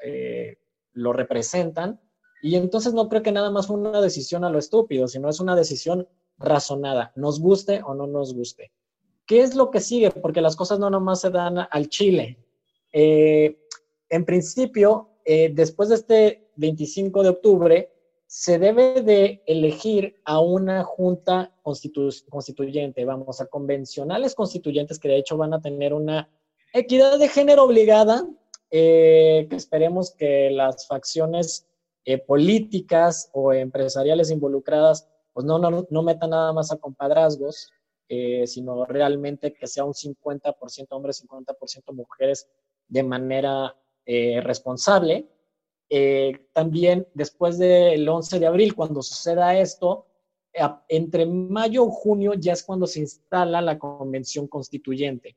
lo 0.93 1.13
representan. 1.13 2.01
Y 2.43 2.57
entonces 2.57 2.95
no 2.95 3.09
creo 3.09 3.23
que 3.23 3.33
nada 3.33 3.51
más 3.51 3.67
fue 3.67 3.77
una 3.77 4.01
decisión 4.01 4.45
a 4.45 4.51
lo 4.51 4.59
estúpido, 4.59 5.07
sino 5.07 5.29
es 5.29 5.41
una 5.41 5.55
decisión 5.55 6.09
razonada, 6.39 7.13
nos 7.17 7.39
guste 7.39 7.83
o 7.85 7.95
no 7.95 8.07
nos 8.07 8.35
guste. 8.35 8.73
¿Qué 9.27 9.43
es 9.43 9.55
lo 9.55 9.71
que 9.71 9.81
sigue? 9.81 10.11
Porque 10.11 10.41
las 10.41 10.57
cosas 10.57 10.79
no 10.79 10.91
nomás 10.91 11.21
se 11.21 11.31
dan 11.31 11.59
al 11.71 11.89
Chile. 11.89 12.39
en 12.93 14.25
principio, 14.25 15.11
después 15.25 15.91
de 15.91 15.95
este 15.95 16.50
25 16.61 17.23
de 17.23 17.29
octubre, 17.31 17.93
se 18.27 18.61
debe 18.61 19.03
de 19.03 19.43
elegir 19.47 20.21
a 20.25 20.41
una 20.41 20.85
junta 20.85 21.53
constituyente, 21.63 23.05
vamos, 23.05 23.41
a 23.41 23.47
convencionales 23.47 24.37
constituyentes 24.37 25.01
que 25.01 25.09
de 25.09 25.17
hecho 25.17 25.37
van 25.37 25.53
a 25.53 25.61
tener 25.61 25.93
una 25.93 26.29
equidad 26.73 27.19
de 27.19 27.29
género 27.29 27.65
obligada, 27.65 28.25
eh, 28.71 29.49
que 29.51 29.57
esperemos 29.57 30.13
que 30.13 30.51
las 30.53 30.87
facciones 30.87 31.67
eh, 32.05 32.19
políticas 32.19 33.31
o 33.33 33.53
empresariales 33.53 34.31
involucradas 34.31 35.09
pues 35.33 35.45
no, 35.45 35.59
no, 35.59 35.87
no 35.91 36.03
metan 36.03 36.31
nada 36.31 36.53
más 36.53 36.71
a 36.71 36.77
compadrazgos, 36.77 37.73
eh, 38.09 38.47
sino 38.47 38.85
realmente 38.85 39.53
que 39.53 39.67
sea 39.67 39.85
un 39.85 39.95
50% 39.95 40.87
hombres, 40.91 41.25
50% 41.27 41.93
mujeres 41.93 42.49
de 42.87 43.03
manera 43.03 43.75
responsable. 44.43 45.29
Eh, 45.93 46.47
también 46.53 47.09
después 47.15 47.59
del 47.59 48.09
11 48.09 48.39
de 48.39 48.47
abril, 48.47 48.77
cuando 48.77 49.03
suceda 49.03 49.59
esto, 49.59 50.07
eh, 50.53 50.63
entre 50.89 51.27
mayo 51.27 51.85
y 51.85 51.91
junio 51.91 52.35
ya 52.35 52.53
es 52.53 52.63
cuando 52.63 52.87
se 52.87 53.01
instala 53.01 53.61
la 53.61 53.77
convención 53.77 54.47
constituyente. 54.47 55.37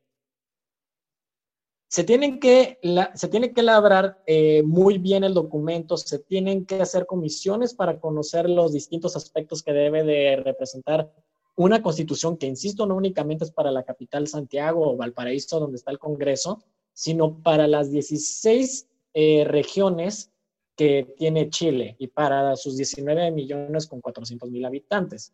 Se, 1.88 2.04
tienen 2.04 2.38
que, 2.38 2.78
se 3.14 3.28
tiene 3.28 3.52
que 3.52 3.62
labrar 3.62 4.22
eh, 4.26 4.62
muy 4.64 4.98
bien 4.98 5.24
el 5.24 5.34
documento, 5.34 5.96
se 5.96 6.20
tienen 6.20 6.66
que 6.66 6.80
hacer 6.80 7.06
comisiones 7.06 7.74
para 7.74 7.98
conocer 7.98 8.48
los 8.48 8.72
distintos 8.72 9.16
aspectos 9.16 9.62
que 9.62 9.72
debe 9.72 10.04
de 10.04 10.36
representar 10.36 11.12
una 11.56 11.82
constitución 11.82 12.36
que, 12.36 12.46
insisto, 12.46 12.86
no 12.86 12.96
únicamente 12.96 13.44
es 13.44 13.50
para 13.50 13.72
la 13.72 13.84
capital 13.84 14.28
Santiago 14.28 14.92
o 14.92 14.96
Valparaíso, 14.96 15.58
donde 15.58 15.76
está 15.76 15.90
el 15.90 16.00
Congreso, 16.00 16.62
sino 16.92 17.42
para 17.42 17.66
las 17.66 17.90
16 17.90 18.88
regiones 19.14 20.32
que 20.76 21.14
tiene 21.16 21.50
Chile 21.50 21.96
y 21.98 22.08
para 22.08 22.56
sus 22.56 22.76
19 22.76 23.30
millones 23.30 23.86
con 23.86 24.00
400 24.00 24.50
mil 24.50 24.64
habitantes. 24.64 25.32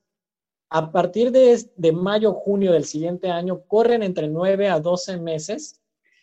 A 0.69 0.93
partir 0.93 1.33
de, 1.33 1.59
de 1.77 1.93
mayo, 1.93 2.33
junio 2.33 2.73
del 2.73 2.85
siguiente 2.85 3.31
año, 3.31 3.63
corren 3.67 4.03
entre 4.03 4.29
9 4.29 4.69
a 4.69 4.81
12 4.81 5.19
meses 5.19 5.81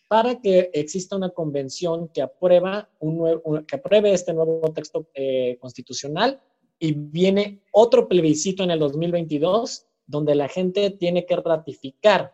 para 0.08 0.40
que 0.40 0.70
exista 0.74 1.16
una 1.16 1.30
convención 1.30 2.08
que, 2.10 2.22
aprueba 2.22 2.90
un 3.00 3.18
nuevo, 3.18 3.66
que 3.66 3.76
apruebe 3.76 4.14
este 4.14 4.34
nuevo 4.34 4.62
texto 4.74 5.10
eh, 5.14 5.58
constitucional 5.60 6.42
y 6.80 6.94
viene 6.94 7.62
otro 7.72 8.08
plebiscito 8.08 8.64
en 8.64 8.72
el 8.72 8.80
2022 8.80 9.86
donde 10.06 10.36
la 10.36 10.48
gente 10.48 10.92
tiene 10.92 11.26
que 11.26 11.36
ratificar 11.36 12.34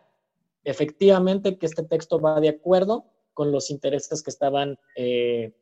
efectivamente 0.62 1.58
que 1.58 1.66
este 1.66 1.82
texto 1.82 2.20
va 2.20 2.40
de 2.40 2.48
acuerdo 2.48 3.06
con 3.32 3.50
los 3.50 3.70
intereses 3.70 4.22
que 4.22 4.30
estaban 4.30 4.78
eh, 4.96 5.52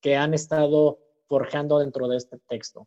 que 0.00 0.16
han 0.16 0.34
estado 0.34 0.98
forjando 1.26 1.78
dentro 1.78 2.08
de 2.08 2.16
este 2.16 2.38
texto. 2.48 2.86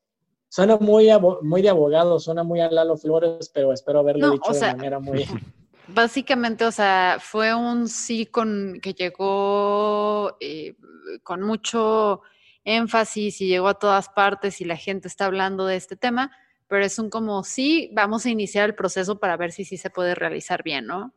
Suena 0.50 0.78
muy, 0.78 1.10
muy 1.42 1.62
de 1.62 1.70
abogado, 1.70 2.20
suena 2.20 2.44
muy 2.44 2.62
a 2.62 2.70
Lalo 2.70 2.96
Flores, 2.98 3.50
pero 3.52 3.74
espero 3.74 4.00
haberlo 4.00 4.32
dicho 4.32 4.52
de 4.52 4.60
manera 4.60 5.00
muy... 5.00 5.26
Básicamente, 5.88 6.66
o 6.66 6.72
sea, 6.72 7.18
fue 7.20 7.54
un 7.54 7.88
sí 7.88 8.26
con 8.26 8.80
que 8.82 8.94
llegó 8.94 10.38
eh, 10.40 10.76
con 11.24 11.42
mucho 11.42 12.22
énfasis 12.64 13.42
y 13.42 13.48
llegó 13.48 13.68
a 13.68 13.74
todas 13.80 14.10
partes 14.10 14.62
y 14.62 14.66
la 14.66 14.78
gente 14.78 15.08
está 15.08 15.26
hablando 15.26 15.66
de 15.66 15.76
este 15.76 15.96
tema, 15.96 16.32
pero 16.68 16.86
es 16.86 16.98
un 17.00 17.10
como 17.10 17.44
sí, 17.44 17.90
vamos 17.94 18.26
a 18.26 18.30
iniciar 18.30 18.70
el 18.70 18.76
proceso 18.76 19.20
para 19.20 19.36
ver 19.36 19.52
si 19.52 19.66
sí 19.66 19.78
se 19.78 19.90
puede 19.90 20.16
realizar 20.16 20.64
bien, 20.64 20.88
¿no? 20.88 21.14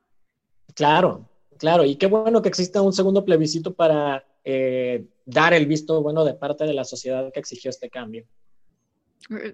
Claro, 0.75 1.29
claro, 1.59 1.85
y 1.85 1.97
qué 1.97 2.07
bueno 2.07 2.43
que 2.43 2.49
exista 2.49 2.83
un 2.83 2.93
segundo 2.93 3.25
plebiscito 3.25 3.75
para 3.75 4.25
eh, 4.49 5.05
dar 5.25 5.53
el 5.55 5.67
visto 5.67 6.01
bueno 6.03 6.25
de 6.25 6.35
parte 6.35 6.65
de 6.67 6.73
la 6.73 6.85
sociedad 6.85 7.33
que 7.33 7.41
exigió 7.41 7.69
este 7.69 7.91
cambio. 7.91 8.25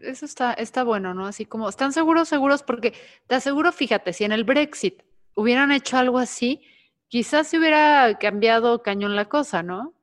Eso 0.02 0.26
está, 0.26 0.52
está 0.52 0.84
bueno, 0.84 1.14
¿no? 1.14 1.26
Así 1.26 1.46
como, 1.46 1.66
¿están 1.66 1.94
seguros, 1.94 2.28
seguros? 2.28 2.62
Porque 2.62 2.92
te 3.26 3.36
aseguro, 3.36 3.72
fíjate, 3.72 4.12
si 4.12 4.24
en 4.24 4.32
el 4.32 4.44
Brexit 4.44 5.02
hubieran 5.34 5.72
hecho 5.72 5.96
algo 5.96 6.18
así, 6.18 6.60
quizás 7.08 7.48
se 7.48 7.58
hubiera 7.58 8.18
cambiado 8.18 8.82
cañón 8.82 9.16
la 9.16 9.30
cosa, 9.30 9.62
¿no? 9.62 9.94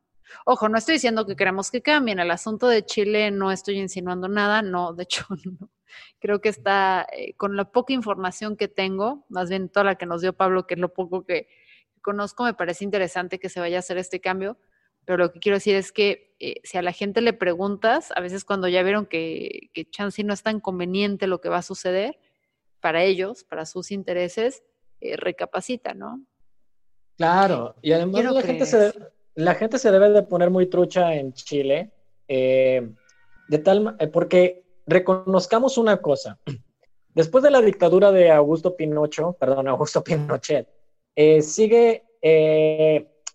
Ojo, 0.44 0.70
no 0.70 0.80
estoy 0.80 0.96
diciendo 0.96 1.28
que 1.28 1.36
queremos 1.36 1.70
que 1.70 1.84
cambien. 1.84 2.18
El 2.18 2.32
asunto 2.32 2.68
de 2.68 2.84
Chile 2.84 3.30
no 3.30 3.52
estoy 3.52 3.78
insinuando 3.78 4.28
nada, 4.28 4.64
no, 4.64 4.94
de 4.94 5.04
hecho, 5.04 5.24
no. 5.46 5.70
Creo 6.20 6.42
que 6.42 6.50
está 6.50 7.06
eh, 7.12 7.36
con 7.36 7.56
la 7.56 7.72
poca 7.72 7.94
información 7.94 8.58
que 8.58 8.68
tengo, 8.68 9.24
más 9.30 9.52
bien 9.52 9.70
toda 9.70 9.84
la 9.84 9.96
que 9.96 10.08
nos 10.08 10.22
dio 10.22 10.34
Pablo, 10.34 10.66
que 10.66 10.74
es 10.74 10.80
lo 10.80 10.94
poco 10.94 11.28
que 11.28 11.48
conozco, 12.02 12.44
me 12.44 12.56
parece 12.56 12.84
interesante 12.84 13.38
que 13.38 13.50
se 13.50 13.60
vaya 13.60 13.78
a 13.78 13.80
hacer 13.80 14.00
este 14.00 14.20
cambio. 14.20 14.58
Pero 15.10 15.24
lo 15.24 15.34
que 15.34 15.40
quiero 15.40 15.56
decir 15.56 15.74
es 15.74 15.92
que 15.92 16.36
eh, 16.40 16.62
si 16.64 16.78
a 16.78 16.84
la 16.84 16.92
gente 16.92 17.22
le 17.22 17.34
preguntas, 17.34 18.14
a 18.16 18.22
veces 18.22 18.46
cuando 18.46 18.68
ya 18.68 18.84
vieron 18.84 19.08
que, 19.08 19.72
que 19.74 19.90
Chansey 19.90 20.24
no 20.24 20.36
es 20.36 20.44
tan 20.44 20.60
conveniente 20.60 21.26
lo 21.26 21.42
que 21.42 21.50
va 21.50 21.58
a 21.58 21.64
suceder 21.64 22.20
para 22.80 23.04
ellos, 23.04 23.44
para 23.44 23.66
sus 23.66 23.90
intereses, 23.90 24.62
eh, 25.02 25.18
recapacita, 25.18 25.96
¿no? 25.96 26.24
Claro, 27.18 27.76
y 27.82 27.92
además 27.92 28.24
la 28.24 28.42
gente, 28.44 28.68
se, 28.68 28.94
la 29.34 29.56
gente 29.56 29.80
se 29.80 29.90
debe 29.90 30.12
de 30.12 30.22
poner 30.22 30.52
muy 30.52 30.68
trucha 30.68 31.16
en 31.16 31.34
Chile, 31.34 31.90
eh, 32.28 32.88
de 33.48 33.58
tal, 33.58 33.98
porque 34.14 34.64
reconozcamos 34.86 35.80
una 35.80 35.98
cosa. 36.04 36.38
Después 37.16 37.44
de 37.44 37.50
la 37.50 37.62
dictadura 37.62 38.12
de 38.12 38.30
Augusto 38.30 38.76
Pinocho, 38.76 39.36
perdón, 39.40 39.70
Augusto 39.70 40.04
Pinochet, 40.04 40.70
eh, 41.16 41.42
sigue, 41.42 42.04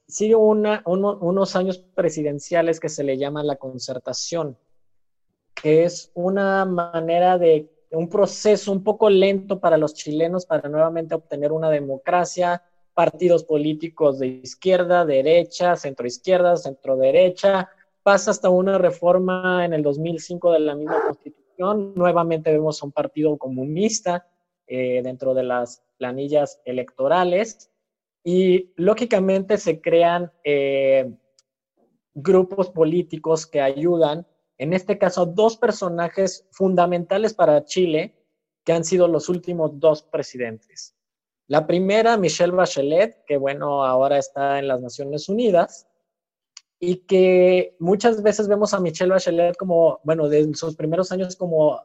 sigue 0.07 0.35
una, 0.35 0.83
unos 0.87 1.57
años 1.57 1.79
presidenciales 1.79 2.81
que 2.81 2.89
se 2.89 3.05
le 3.05 3.17
llama 3.17 3.43
la 3.43 3.57
concertación, 3.57 4.57
que 5.55 5.85
es 5.85 6.11
una 6.15 6.65
manera 6.65 7.39
de 7.39 7.71
un 7.91 8.09
proceso 8.09 8.73
un 8.73 8.83
poco 8.83 9.09
lento 9.09 9.61
para 9.61 9.79
los 9.79 9.95
chilenos 9.95 10.47
para 10.47 10.69
nuevamente 10.69 11.15
obtener 11.15 11.53
una 11.53 11.71
democracia, 11.71 12.63
partidos 12.93 13.45
políticos 13.45 14.19
de 14.19 14.27
izquierda, 14.27 15.05
derecha, 15.05 15.77
centroizquierda, 15.77 16.57
centroderecha, 16.57 17.69
pasa 18.03 18.31
hasta 18.31 18.51
una 18.51 18.79
reforma 18.79 19.65
en 19.65 19.73
el 19.73 19.83
2005 19.83 20.53
de 20.53 20.61
la 20.61 20.75
misma 20.75 21.03
constitución, 21.07 21.95
nuevamente 21.95 22.53
vemos 22.53 22.83
un 22.83 22.93
partido 22.93 23.37
comunista 23.39 24.27
eh, 24.67 25.01
dentro 25.03 25.35
de 25.35 25.45
las 25.45 25.83
planillas 25.97 26.61
electorales 26.65 27.71
y 28.25 28.73
lógicamente 28.77 29.59
se 29.59 29.83
crean 29.83 30.33
eh, 30.43 31.15
grupos 32.15 32.71
políticos 32.71 33.47
que 33.47 33.61
ayudan, 33.61 34.27
en 34.57 34.73
este 34.73 34.99
caso, 34.99 35.27
dos 35.27 35.59
personajes 35.59 36.49
fundamentales 36.51 37.35
para 37.35 37.65
Chile, 37.67 38.15
que 38.65 38.73
han 38.73 38.85
sido 38.85 39.09
los 39.09 39.29
últimos 39.29 39.79
dos 39.79 40.03
presidentes. 40.03 40.97
La 41.49 41.67
primera, 41.67 42.17
Michelle 42.17 42.53
Bachelet, 42.53 43.25
que 43.27 43.37
bueno, 43.37 43.85
ahora 43.85 44.17
está 44.17 44.59
en 44.59 44.69
las 44.69 44.81
Naciones 44.81 45.29
Unidas, 45.29 45.87
y 46.81 46.97
que 47.07 47.77
muchas 47.79 48.23
veces 48.23 48.49
vemos 48.49 48.73
a 48.73 48.81
Michelle 48.81 49.11
Bachelet 49.11 49.57
como, 49.57 50.01
bueno, 50.03 50.29
de 50.29 50.55
sus 50.55 50.77
primeros 50.77 51.13
años 51.13 51.37
como 51.37 51.81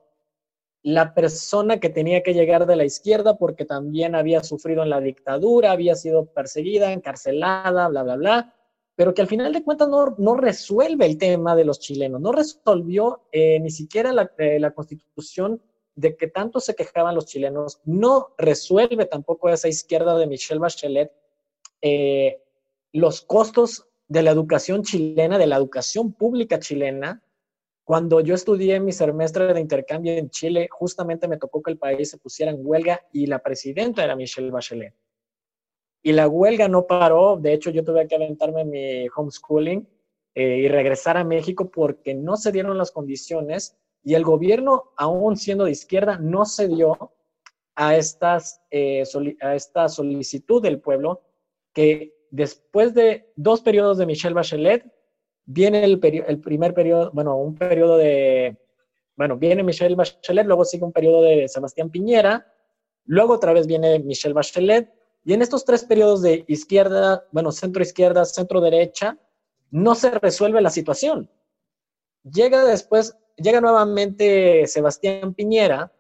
la 0.82 1.14
persona 1.14 1.80
que 1.80 1.90
tenía 1.90 2.24
que 2.24 2.34
llegar 2.34 2.66
de 2.66 2.76
la 2.76 2.86
izquierda 2.86 3.38
porque 3.38 3.66
también 3.66 4.16
había 4.16 4.44
sufrido 4.44 4.84
en 4.84 4.90
la 4.90 5.02
dictadura, 5.02 5.72
había 5.72 5.96
sido 5.96 6.26
perseguida, 6.26 6.94
encarcelada, 6.94 7.88
bla, 7.90 8.04
bla, 8.04 8.16
bla, 8.16 8.56
pero 8.96 9.14
que 9.14 9.22
al 9.22 9.28
final 9.28 9.52
de 9.54 9.64
cuentas 9.64 9.90
no, 9.90 10.16
no 10.18 10.36
resuelve 10.36 11.06
el 11.06 11.18
tema 11.18 11.56
de 11.56 11.66
los 11.66 11.80
chilenos, 11.80 12.22
no 12.22 12.32
resolvió 12.32 13.24
eh, 13.32 13.60
ni 13.60 13.72
siquiera 13.72 14.14
la, 14.14 14.32
eh, 14.38 14.60
la 14.60 14.72
constitución 14.72 15.62
de 15.96 16.16
que 16.16 16.28
tanto 16.28 16.62
se 16.62 16.76
quejaban 16.76 17.16
los 17.16 17.26
chilenos, 17.26 17.82
no 17.84 18.34
resuelve 18.38 19.06
tampoco 19.06 19.50
esa 19.50 19.68
izquierda 19.68 20.18
de 20.18 20.28
Michelle 20.28 20.60
Bachelet 20.60 21.12
eh, 21.82 22.42
los 22.92 23.22
costos 23.22 23.88
de 24.08 24.24
la 24.24 24.32
educación 24.32 24.84
chilena, 24.84 25.38
de 25.38 25.48
la 25.48 25.58
educación 25.58 26.14
pública 26.14 26.60
chilena. 26.60 27.22
Cuando 27.90 28.20
yo 28.20 28.36
estudié 28.36 28.80
mi 28.80 28.92
semestre 28.92 29.52
de 29.52 29.60
intercambio 29.60 30.14
en 30.14 30.30
Chile, 30.30 30.68
justamente 30.70 31.28
me 31.28 31.38
tocó 31.38 31.64
que 31.64 31.72
el 31.72 31.80
país 31.80 32.12
se 32.12 32.20
pusiera 32.20 32.52
en 32.52 32.60
huelga 32.62 33.02
y 33.12 33.26
la 33.26 33.40
presidenta 33.40 34.04
era 34.04 34.16
Michelle 34.16 34.52
Bachelet. 34.52 34.94
Y 36.04 36.12
la 36.12 36.28
huelga 36.28 36.68
no 36.68 36.86
paró, 36.86 37.38
de 37.38 37.52
hecho 37.52 37.72
yo 37.72 37.84
tuve 37.84 38.08
que 38.08 38.14
aventarme 38.14 38.64
mi 38.64 39.08
homeschooling 39.10 39.90
eh, 40.36 40.58
y 40.58 40.68
regresar 40.68 41.18
a 41.18 41.24
México 41.24 41.72
porque 41.72 42.14
no 42.14 42.38
se 42.38 42.52
dieron 42.52 42.78
las 42.78 42.92
condiciones 42.92 43.76
y 44.04 44.14
el 44.14 44.24
gobierno, 44.24 44.92
aún 44.96 45.36
siendo 45.36 45.66
de 45.66 45.72
izquierda, 45.72 46.20
no 46.20 46.46
cedió 46.46 47.16
a, 47.74 47.96
estas, 47.96 48.62
eh, 48.70 49.02
a 49.42 49.56
esta 49.56 49.90
solicitud 49.90 50.62
del 50.62 50.80
pueblo 50.80 51.24
que 51.74 52.14
después 52.30 52.94
de 52.94 53.34
dos 53.36 53.62
periodos 53.62 53.98
de 53.98 54.06
Michelle 54.06 54.36
Bachelet, 54.36 54.86
viene 55.52 55.84
el, 55.84 56.00
el 56.04 56.40
primer 56.40 56.76
periodo, 56.76 57.10
bueno, 57.12 57.36
un 57.38 57.56
periodo 57.56 57.98
de, 57.98 58.56
bueno, 59.16 59.36
viene 59.36 59.64
Michelle 59.64 59.96
Bachelet, 59.96 60.46
luego 60.46 60.64
sigue 60.64 60.86
un 60.86 60.92
periodo 60.92 61.24
de 61.24 61.48
Sebastián 61.48 61.90
Piñera, 61.90 62.46
luego 63.06 63.34
otra 63.34 63.52
vez 63.52 63.66
viene 63.66 63.98
Michelle 63.98 64.36
Bachelet, 64.36 64.94
y 65.26 65.34
en 65.34 65.42
estos 65.42 65.66
tres 65.66 65.84
periodos 65.84 66.22
de 66.22 66.46
izquierda, 66.48 67.26
bueno, 67.32 67.52
centro 67.52 67.82
izquierda, 67.82 68.26
centro 68.26 68.62
derecha, 68.62 69.18
no 69.72 69.96
se 69.96 70.12
resuelve 70.12 70.62
la 70.62 70.70
situación. 70.70 71.30
Llega 72.24 72.64
después 72.64 73.18
llega 73.36 73.60
nuevamente 73.60 74.68
Sebastián 74.68 75.34
Piñera 75.34 75.92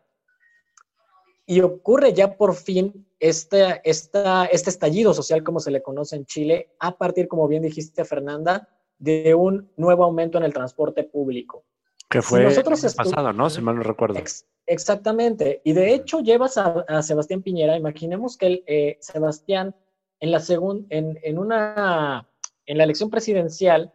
y 1.46 1.62
ocurre 1.62 2.14
ya 2.14 2.38
por 2.38 2.54
fin 2.54 3.08
este, 3.20 3.82
este 3.84 4.70
estallido 4.70 5.14
social, 5.16 5.44
como 5.44 5.60
se 5.60 5.72
le 5.72 5.82
conoce 5.82 6.18
en 6.18 6.26
Chile, 6.26 6.76
a 6.80 6.96
partir, 6.96 7.28
como 7.28 7.48
bien 7.48 7.64
dijiste, 7.64 8.06
Fernanda, 8.06 8.70
de 9.00 9.34
un 9.34 9.72
nuevo 9.78 10.04
aumento 10.04 10.38
en 10.38 10.44
el 10.44 10.54
transporte 10.54 11.04
público. 11.04 11.64
Que 12.10 12.22
fue 12.22 12.46
el 12.46 12.64
pasado, 12.96 13.34
¿no? 13.34 13.50
Si 13.50 13.62
mal 13.62 13.76
no 13.76 13.84
recuerdo. 13.84 14.20
exactamente. 14.66 15.62
Y 15.64 15.74
de 15.74 15.94
hecho 15.94 16.20
llevas 16.20 16.58
a, 16.58 17.02
Sebastián 17.02 17.42
Piñera, 17.42 17.78
imaginemos 17.78 18.36
que 18.38 18.64
eh, 18.68 18.98
Sebastián 19.00 19.76
en 20.20 20.32
la 20.32 20.40
segunda, 20.40 20.86
en, 20.90 21.18
en, 21.24 21.38
una, 21.38 22.28
en 22.66 22.78
la 22.78 22.84
elección 22.84 23.10
presidencial 23.10 23.94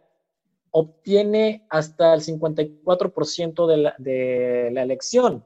obtiene 0.71 1.65
hasta 1.69 2.13
el 2.13 2.21
54% 2.21 3.67
de 3.67 3.77
la, 3.77 3.95
de 3.97 4.69
la 4.73 4.83
elección. 4.83 5.45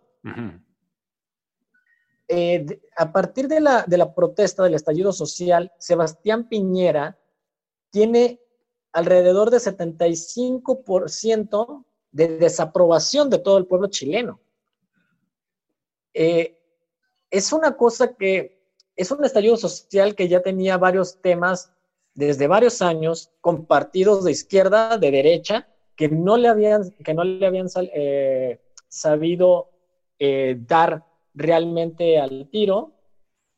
Eh, 2.27 2.81
a 2.95 3.11
partir 3.11 3.47
de 3.47 3.59
la, 3.59 3.83
de 3.85 3.97
la 3.97 4.13
protesta 4.13 4.63
del 4.63 4.75
estallido 4.75 5.11
social, 5.11 5.71
Sebastián 5.77 6.47
Piñera 6.47 7.17
tiene 7.91 8.39
alrededor 8.91 9.51
de 9.51 9.57
75% 9.57 11.85
de 12.11 12.27
desaprobación 12.37 13.29
de 13.29 13.39
todo 13.39 13.57
el 13.57 13.65
pueblo 13.65 13.87
chileno. 13.87 14.39
Eh, 16.13 16.57
es 17.29 17.53
una 17.53 17.77
cosa 17.77 18.15
que 18.15 18.59
es 18.95 19.11
un 19.11 19.23
estallido 19.23 19.57
social 19.57 20.15
que 20.15 20.27
ya 20.27 20.41
tenía 20.41 20.77
varios 20.77 21.21
temas 21.21 21.71
desde 22.13 22.47
varios 22.47 22.81
años 22.81 23.31
con 23.39 23.65
partidos 23.65 24.25
de 24.25 24.31
izquierda, 24.31 24.97
de 24.97 25.11
derecha, 25.11 25.67
que 25.95 26.09
no 26.09 26.37
le 26.37 26.49
habían, 26.49 26.91
que 27.03 27.13
no 27.13 27.23
le 27.23 27.45
habían 27.45 27.67
eh, 27.93 28.59
sabido 28.87 29.69
eh, 30.17 30.57
dar 30.59 31.05
realmente 31.33 32.19
al 32.19 32.49
tiro. 32.49 32.93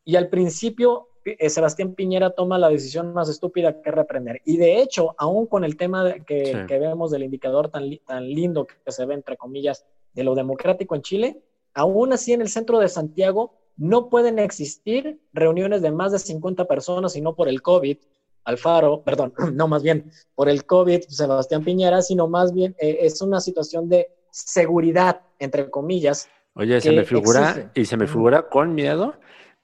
Y 0.04 0.16
al 0.16 0.30
principio, 0.30 1.10
Sebastián 1.50 1.94
Piñera 1.94 2.32
toma 2.32 2.58
la 2.58 2.70
decisión 2.70 3.14
más 3.14 3.30
estúpida 3.30 3.82
que 3.82 3.92
reprender. 3.92 4.42
Y 4.46 4.58
de 4.58 4.82
hecho, 4.82 5.16
aún 5.18 5.46
con 5.46 5.64
el 5.64 5.78
tema 5.78 6.14
que, 6.26 6.66
que, 6.68 6.80
vemos 6.80 7.12
del 7.12 7.24
indicador 7.24 7.70
tan, 7.70 7.90
tan 8.08 8.28
lindo 8.28 8.66
que 8.66 8.92
se 8.92 9.06
ve, 9.06 9.14
entre 9.14 9.38
comillas, 9.38 9.86
de 10.14 10.24
lo 10.24 10.36
democrático 10.36 10.96
en 10.96 11.02
Chile, 11.02 11.42
aún 11.74 12.14
así 12.14 12.34
en 12.34 12.42
el 12.42 12.50
centro 12.50 12.80
de 12.80 12.90
Santiago 12.90 13.54
no 13.78 14.10
pueden 14.10 14.40
existir 14.40 15.20
reuniones 15.34 15.82
de 15.82 15.92
más 15.92 16.12
de 16.12 16.20
50 16.20 16.66
personas 16.66 17.16
y 17.16 17.22
no 17.22 17.36
por 17.36 17.48
el 17.48 17.62
COVID, 17.62 17.98
Alfaro, 18.44 19.02
perdón, 19.06 19.34
no 19.54 19.68
más 19.68 19.84
bien 19.84 20.12
por 20.36 20.50
el 20.50 20.66
COVID, 20.66 21.02
Sebastián 21.08 21.64
Piñera, 21.64 22.02
sino 22.02 22.28
más 22.28 22.54
bien 22.54 22.76
eh, 22.80 23.00
es 23.02 23.22
una 23.22 23.40
situación 23.40 23.90
de 23.90 24.10
seguridad, 24.32 25.22
entre 25.40 25.70
comillas. 25.70 26.30
Oye, 26.54 26.82
se 26.82 26.92
me 26.92 27.06
figura, 27.06 27.72
y 27.74 27.86
se 27.86 27.96
me 27.96 28.08
figura 28.08 28.50
con 28.50 28.76
miedo 28.76 29.14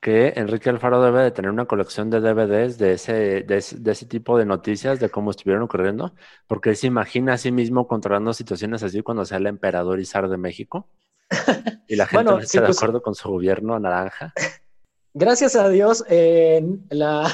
que 0.08 0.32
Enrique 0.38 0.70
Alfaro 0.70 1.04
debe 1.04 1.22
de 1.22 1.32
tener 1.32 1.52
una 1.52 1.65
colección 1.65 2.10
de 2.10 2.22
DVDs 2.22 2.78
de 2.78 2.93
ese, 2.93 3.43
de 3.43 3.58
ese, 3.58 4.06
tipo 4.06 4.38
de 4.38 4.46
noticias, 4.46 5.02
de 5.02 5.10
cómo 5.10 5.32
estuvieron 5.32 5.63
ocurriendo, 5.63 6.13
porque 6.48 6.70
él 6.70 6.78
se 6.78 6.88
imagina 6.88 7.34
a 7.34 7.38
sí 7.38 7.52
mismo 7.52 7.89
controlando 7.89 8.32
situaciones 8.32 8.84
así 8.84 9.02
cuando 9.02 9.26
sea 9.26 9.38
el 9.38 9.48
emperador 9.48 10.00
Izar 10.00 10.30
de 10.30 10.38
México. 10.38 10.88
Y 11.89 11.98
la 11.98 12.08
gente 12.08 12.24
no 12.24 12.39
está 12.39 12.62
de 12.62 12.67
acuerdo 12.67 13.02
con 13.02 13.15
su 13.15 13.28
gobierno 13.28 13.78
naranja. 13.82 14.34
Gracias 15.13 15.58
a 15.58 15.67
Dios, 15.67 16.06
eh, 16.08 16.65
la, 16.89 17.30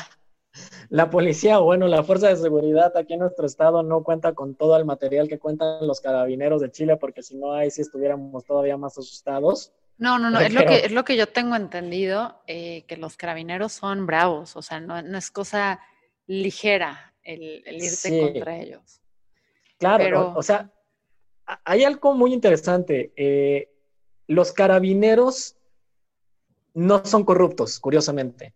la 0.89 1.11
policía 1.11 1.59
o 1.59 1.65
bueno, 1.65 1.87
la 1.87 2.01
fuerza 2.01 2.29
de 2.29 2.37
seguridad 2.37 2.97
aquí 2.97 3.13
en 3.13 3.19
nuestro 3.19 3.45
estado 3.45 3.83
no 3.83 4.01
cuenta 4.01 4.33
con 4.33 4.55
todo 4.55 4.75
el 4.77 4.85
material 4.85 5.27
que 5.27 5.37
cuentan 5.37 5.85
los 5.85 6.01
carabineros 6.01 6.59
de 6.59 6.71
Chile, 6.71 6.97
porque 6.97 7.21
si 7.21 7.35
no, 7.35 7.53
ahí 7.53 7.69
sí 7.69 7.81
estuviéramos 7.81 8.43
todavía 8.45 8.77
más 8.77 8.97
asustados. 8.97 9.71
No, 9.97 10.19
no, 10.19 10.29
no, 10.29 10.39
es 10.39 10.53
lo, 10.53 10.65
que, 10.65 10.85
es 10.85 10.91
lo 10.91 11.03
que 11.03 11.15
yo 11.15 11.27
tengo 11.27 11.55
entendido, 11.55 12.41
eh, 12.47 12.83
que 12.87 12.97
los 12.97 13.15
carabineros 13.15 13.71
son 13.73 14.05
bravos, 14.05 14.55
o 14.55 14.61
sea, 14.61 14.79
no, 14.79 14.97
es 14.97 15.31
cosa 15.31 15.79
ligera 16.27 17.13
el, 17.23 17.63
irte 17.67 18.19
contra 18.19 18.57
ellos. 18.57 19.01
Claro, 19.77 20.33
o, 20.35 20.41
sea, 20.41 20.71
hay 21.45 21.83
algo 21.83 22.13
muy 22.13 22.33
interesante. 22.33 23.13
Eh, 23.15 23.69
los 24.27 24.51
carabineros 24.51 25.57
no 26.73 27.05
son 27.05 27.23
corruptos, 27.23 27.79
curiosamente, 27.79 28.53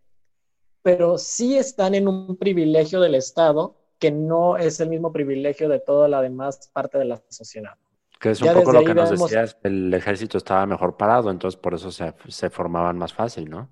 pero 0.82 1.18
sí 1.18 1.58
están 1.58 1.96
en 1.96 2.08
un 2.08 2.38
privilegio 2.38 3.00
del 3.00 3.16
Estado 3.16 3.78
que 4.00 4.12
no 4.12 4.58
es 4.58 4.80
el 4.80 4.90
mismo 4.90 5.12
privilegio 5.12 5.70
de 5.70 5.80
toda 5.80 6.08
la 6.08 6.22
demás 6.22 6.70
parte 6.74 6.98
de 6.98 7.06
la 7.06 7.22
sociedad. 7.30 7.78
Que 8.20 8.32
es 8.32 8.42
un 8.42 8.54
poco 8.54 8.72
lo 8.72 8.84
que 8.84 8.94
nos 8.94 9.12
decías, 9.12 9.58
el 9.64 9.94
ejército 9.94 10.38
estaba 10.38 10.66
mejor 10.66 10.98
parado, 10.98 11.30
entonces 11.30 11.60
por 11.60 11.74
eso 11.74 11.92
se, 11.92 12.50
formaban 12.50 12.98
más 12.98 13.14
fácil, 13.14 13.50
¿no? 13.50 13.70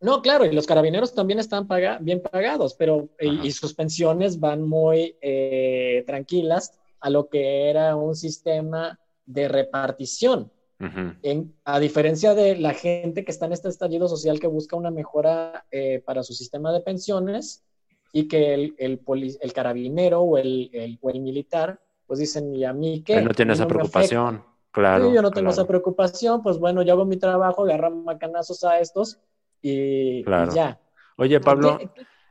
No, 0.00 0.22
claro, 0.22 0.44
y 0.44 0.52
los 0.52 0.66
carabineros 0.66 1.14
también 1.14 1.40
están 1.40 1.66
bien 2.00 2.22
pagados, 2.22 2.74
pero 2.74 3.08
y, 3.18 3.50
sus 3.50 3.74
pensiones 3.74 4.38
van 4.38 4.62
muy 4.62 5.16
eh, 5.20 6.04
tranquilas 6.06 6.78
a 7.00 7.10
lo 7.10 7.28
que 7.28 7.68
era 7.68 7.96
un 7.96 8.14
sistema 8.14 8.98
de 9.26 9.48
repartición. 9.48 10.52
en, 10.80 11.56
a 11.64 11.80
diferencia 11.80 12.34
de 12.34 12.56
la 12.56 12.72
gente 12.72 13.24
que 13.24 13.32
está 13.32 13.46
en 13.46 13.52
este 13.52 13.68
estallido 13.68 14.06
social 14.06 14.38
que 14.38 14.46
busca 14.46 14.76
una 14.76 14.92
mejora 14.92 15.66
eh, 15.72 16.00
para 16.06 16.22
su 16.22 16.34
sistema 16.34 16.72
de 16.72 16.80
pensiones 16.80 17.64
y 18.12 18.28
que 18.28 18.54
el, 18.54 18.74
el, 18.78 19.00
el 19.40 19.52
carabinero 19.52 20.20
o 20.20 20.38
el, 20.38 20.98
o 21.00 21.10
el 21.10 21.20
militar 21.20 21.80
pues 22.08 22.18
dicen, 22.18 22.56
¿y 22.56 22.64
a 22.64 22.72
mí 22.72 23.02
qué? 23.04 23.20
no 23.20 23.34
tiene 23.34 23.52
esa 23.52 23.68
preocupación, 23.68 24.42
claro. 24.72 25.12
yo 25.12 25.20
no 25.20 25.30
tengo 25.30 25.50
esa 25.50 25.66
preocupación, 25.66 26.42
pues 26.42 26.58
bueno, 26.58 26.82
yo 26.82 26.94
hago 26.94 27.04
mi 27.04 27.18
trabajo, 27.18 27.64
agarro 27.64 27.90
macanazos 27.90 28.64
a 28.64 28.80
estos 28.80 29.20
y, 29.60 30.24
ya. 30.24 30.80
Oye, 31.16 31.38
Pablo, 31.40 31.78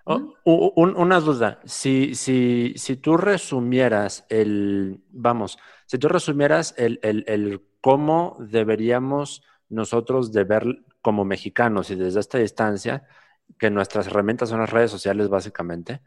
oh, 0.06 0.74
una 0.76 1.20
duda. 1.20 1.60
Si, 1.66 2.16
si, 2.16 2.74
si 2.76 2.96
tú 2.96 3.18
resumieras 3.18 4.26
el, 4.30 5.02
vamos, 5.12 5.60
si 5.86 6.00
tú 6.00 6.08
resumieras 6.08 6.74
el, 6.78 7.00
el, 7.04 7.24
el 7.28 7.62
cómo 7.82 8.36
deberíamos 8.40 9.44
nosotros 9.70 10.32
de 10.32 10.44
ver 10.44 10.66
como 11.02 11.24
mexicanos 11.24 11.92
y 11.92 11.96
desde 11.96 12.20
esta 12.20 12.40
distancia, 12.40 13.06
que 13.60 13.70
nuestras 13.70 14.08
herramientas 14.08 14.50
son 14.50 14.60
las 14.60 14.72
redes 14.72 14.90
sociales 14.90 15.30
básicamente, 15.30 16.02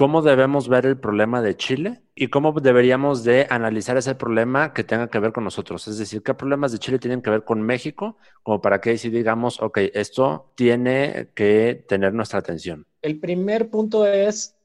cómo 0.00 0.22
debemos 0.22 0.66
ver 0.66 0.86
el 0.86 0.98
problema 0.98 1.42
de 1.42 1.58
Chile 1.58 2.00
y 2.14 2.28
cómo 2.28 2.52
deberíamos 2.52 3.22
de 3.22 3.46
analizar 3.50 3.98
ese 3.98 4.14
problema 4.14 4.72
que 4.72 4.82
tenga 4.82 5.10
que 5.10 5.18
ver 5.18 5.30
con 5.30 5.44
nosotros. 5.44 5.86
Es 5.88 5.98
decir, 5.98 6.22
qué 6.22 6.32
problemas 6.32 6.72
de 6.72 6.78
Chile 6.78 6.98
tienen 6.98 7.20
que 7.20 7.28
ver 7.28 7.44
con 7.44 7.60
México, 7.60 8.16
como 8.42 8.62
para 8.62 8.80
que 8.80 8.96
si 8.96 9.10
digamos, 9.10 9.60
ok, 9.60 9.76
esto 9.92 10.52
tiene 10.54 11.32
que 11.34 11.84
tener 11.86 12.14
nuestra 12.14 12.38
atención. 12.38 12.86
El 13.02 13.20
primer 13.20 13.68
punto 13.68 14.06
es, 14.06 14.56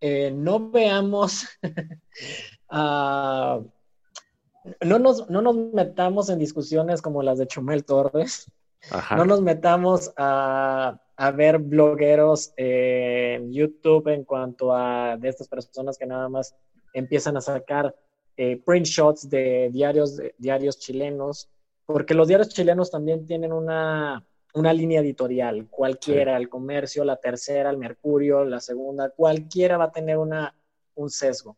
eh, 0.00 0.30
no 0.32 0.70
veamos, 0.70 1.48
no, 2.70 3.72
nos, 5.00 5.28
no 5.28 5.42
nos 5.42 5.56
metamos 5.56 6.30
en 6.30 6.38
discusiones 6.38 7.02
como 7.02 7.24
las 7.24 7.38
de 7.38 7.48
Chumel 7.48 7.84
Torres, 7.84 8.48
no 9.16 9.24
nos 9.24 9.42
metamos 9.42 10.12
a 10.16 11.00
a 11.20 11.30
ver 11.32 11.58
blogueros 11.58 12.54
en 12.56 13.52
YouTube 13.52 14.08
en 14.08 14.24
cuanto 14.24 14.74
a 14.74 15.18
de 15.18 15.28
estas 15.28 15.48
personas 15.48 15.98
que 15.98 16.06
nada 16.06 16.30
más 16.30 16.56
empiezan 16.94 17.36
a 17.36 17.42
sacar 17.42 17.94
eh, 18.38 18.56
print 18.56 18.86
shots 18.86 19.28
de 19.28 19.68
diarios, 19.70 20.18
diarios 20.38 20.78
chilenos, 20.78 21.50
porque 21.84 22.14
los 22.14 22.26
diarios 22.26 22.48
chilenos 22.48 22.90
también 22.90 23.26
tienen 23.26 23.52
una, 23.52 24.24
una 24.54 24.72
línea 24.72 25.02
editorial, 25.02 25.68
cualquiera, 25.68 26.38
el 26.38 26.48
comercio, 26.48 27.04
la 27.04 27.16
tercera, 27.16 27.68
el 27.68 27.76
mercurio, 27.76 28.42
la 28.46 28.60
segunda, 28.60 29.10
cualquiera 29.10 29.76
va 29.76 29.84
a 29.84 29.92
tener 29.92 30.16
una, 30.16 30.56
un 30.94 31.10
sesgo. 31.10 31.54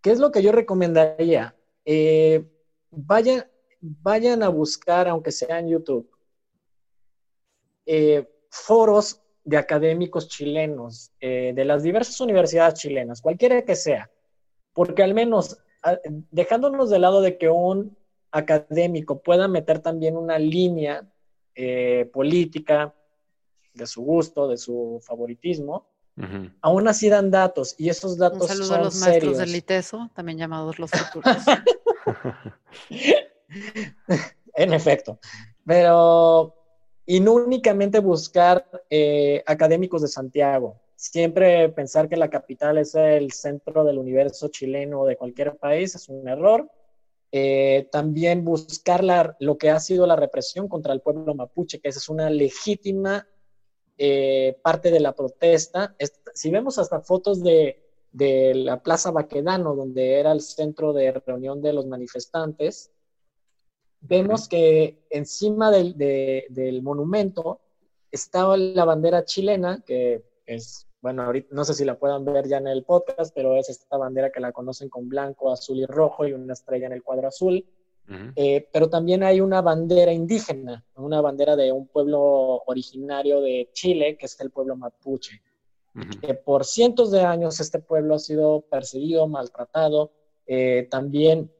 ¿Qué 0.00 0.10
es 0.10 0.20
lo 0.20 0.32
que 0.32 0.42
yo 0.42 0.52
recomendaría? 0.52 1.54
Eh, 1.84 2.46
vayan, 2.90 3.44
vayan 3.78 4.42
a 4.42 4.48
buscar, 4.48 5.06
aunque 5.06 5.32
sea 5.32 5.58
en 5.58 5.68
YouTube, 5.68 6.08
eh, 7.84 8.26
foros 8.52 9.22
de 9.44 9.56
académicos 9.56 10.28
chilenos, 10.28 11.10
eh, 11.20 11.52
de 11.54 11.64
las 11.64 11.82
diversas 11.82 12.20
universidades 12.20 12.74
chilenas, 12.74 13.22
cualquiera 13.22 13.62
que 13.62 13.74
sea, 13.74 14.10
porque 14.74 15.02
al 15.02 15.14
menos 15.14 15.58
dejándonos 16.30 16.90
de 16.90 16.98
lado 16.98 17.22
de 17.22 17.38
que 17.38 17.48
un 17.48 17.96
académico 18.30 19.20
pueda 19.20 19.48
meter 19.48 19.80
también 19.80 20.18
una 20.18 20.38
línea 20.38 21.10
eh, 21.54 22.08
política 22.12 22.94
de 23.72 23.86
su 23.86 24.02
gusto, 24.02 24.46
de 24.46 24.58
su 24.58 25.02
favoritismo, 25.02 25.88
aún 26.60 26.86
así 26.88 27.08
dan 27.08 27.30
datos 27.30 27.74
y 27.78 27.88
esos 27.88 28.18
datos 28.18 28.42
Un 28.42 28.48
saludo 28.48 28.74
a 28.74 28.78
los 28.82 28.96
maestros 28.96 29.38
del 29.38 29.56
ITESO, 29.56 30.10
también 30.14 30.36
llamados 30.36 30.78
los 30.78 30.90
futuros. 30.90 31.36
en 34.54 34.74
efecto, 34.74 35.18
pero 35.64 36.61
y 37.06 37.20
no 37.20 37.34
únicamente 37.34 37.98
buscar 38.00 38.66
eh, 38.88 39.42
académicos 39.46 40.02
de 40.02 40.08
Santiago. 40.08 40.80
Siempre 40.94 41.68
pensar 41.70 42.08
que 42.08 42.16
la 42.16 42.30
capital 42.30 42.78
es 42.78 42.94
el 42.94 43.32
centro 43.32 43.84
del 43.84 43.98
universo 43.98 44.48
chileno 44.48 45.00
o 45.00 45.06
de 45.06 45.16
cualquier 45.16 45.56
país 45.56 45.94
es 45.94 46.08
un 46.08 46.28
error. 46.28 46.70
Eh, 47.32 47.88
también 47.90 48.44
buscar 48.44 49.02
lo 49.40 49.58
que 49.58 49.70
ha 49.70 49.80
sido 49.80 50.06
la 50.06 50.16
represión 50.16 50.68
contra 50.68 50.92
el 50.92 51.00
pueblo 51.00 51.34
mapuche, 51.34 51.80
que 51.80 51.88
esa 51.88 51.98
es 51.98 52.08
una 52.08 52.30
legítima 52.30 53.26
eh, 53.98 54.58
parte 54.62 54.90
de 54.90 55.00
la 55.00 55.12
protesta. 55.12 55.96
si 56.34 56.50
vemos 56.50 56.78
hasta 56.78 57.00
fotos 57.00 57.42
de, 57.42 57.82
de 58.12 58.54
la 58.54 58.82
Plaza 58.82 59.10
Baquedano, 59.10 59.74
donde 59.74 60.20
era 60.20 60.30
el 60.32 60.40
centro 60.40 60.92
de 60.92 61.12
reunión 61.12 61.60
de 61.62 61.72
los 61.72 61.86
manifestantes, 61.86 62.92
vemos 64.02 64.48
que 64.48 65.06
encima 65.10 65.70
del, 65.70 65.96
del, 65.96 66.82
monumento 66.82 67.60
estaba 68.10 68.56
la 68.56 68.84
bandera 68.84 69.24
chilena, 69.24 69.82
que 69.86 70.24
es, 70.44 70.86
bueno, 71.00 71.22
ahorita 71.22 71.48
no 71.52 71.64
sé 71.64 71.74
si 71.74 71.84
la 71.84 71.98
puedan 71.98 72.24
ver 72.24 72.46
ya 72.46 72.58
en 72.58 72.66
el 72.66 72.84
podcast, 72.84 73.34
pero 73.34 73.56
es 73.56 73.68
esta 73.68 73.96
bandera 73.96 74.30
que 74.30 74.40
la 74.40 74.52
conocen 74.52 74.88
con 74.88 75.08
blanco, 75.08 75.52
azul 75.52 75.78
y 75.78 75.86
rojo 75.86 76.26
y 76.26 76.32
una 76.32 76.52
estrella 76.52 76.86
en 76.86 76.92
el 76.92 77.02
cuadro 77.02 77.28
azul. 77.28 77.64
Eh, 78.36 78.68
pero 78.70 78.90
también 78.90 79.22
hay 79.22 79.40
una 79.40 79.62
bandera 79.62 80.12
indígena, 80.12 80.84
una 80.96 81.22
bandera 81.22 81.56
de 81.56 81.72
un 81.72 81.86
pueblo 81.86 82.62
originario 82.66 83.40
de 83.40 83.70
Chile, 83.72 84.18
que 84.18 84.26
es 84.26 84.38
el 84.40 84.50
pueblo 84.50 84.76
mapuche. 84.76 85.40
que 86.20 86.34
por 86.34 86.64
cientos 86.64 87.10
de 87.10 87.20
años 87.20 87.60
este 87.60 87.78
pueblo 87.78 88.16
ha 88.16 88.18
sido 88.18 88.62
perseguido, 88.62 89.28
maltratado. 89.28 90.10
Eh, 90.46 90.88
también 90.90 91.50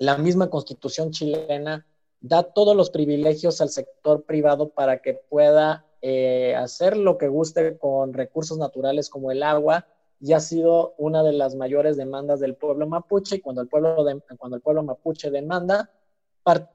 la 0.00 0.16
misma 0.16 0.48
constitución 0.48 1.10
chilena 1.10 1.86
da 2.22 2.42
todos 2.42 2.74
los 2.74 2.88
privilegios 2.88 3.60
al 3.60 3.68
sector 3.68 4.24
privado 4.24 4.70
para 4.70 5.02
que 5.02 5.12
pueda 5.12 5.84
eh, 6.00 6.54
hacer 6.56 6.96
lo 6.96 7.18
que 7.18 7.28
guste 7.28 7.76
con 7.76 8.14
recursos 8.14 8.56
naturales 8.56 9.10
como 9.10 9.30
el 9.30 9.42
agua 9.42 9.86
y 10.18 10.32
ha 10.32 10.40
sido 10.40 10.94
una 10.96 11.22
de 11.22 11.32
las 11.32 11.54
mayores 11.54 11.98
demandas 11.98 12.40
del 12.40 12.54
pueblo 12.54 12.86
mapuche 12.86 13.36
y 13.36 13.40
cuando 13.40 13.60
el 13.60 13.68
pueblo, 13.68 13.94
cuando 14.38 14.56
el 14.56 14.62
pueblo 14.62 14.82
mapuche 14.82 15.30
demanda 15.30 15.90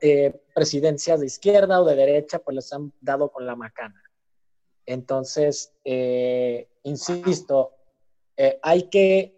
eh, 0.01 0.39
presidencias 0.53 1.19
de 1.19 1.25
izquierda 1.25 1.81
o 1.81 1.85
de 1.85 1.95
derecha, 1.95 2.38
pues 2.38 2.53
les 2.53 2.73
han 2.73 2.93
dado 3.01 3.29
con 3.29 3.47
la 3.47 3.55
macana. 3.55 4.03
Entonces, 4.85 5.73
eh, 5.83 6.69
insisto, 6.83 7.71
hay 8.61 8.83
que 8.83 9.35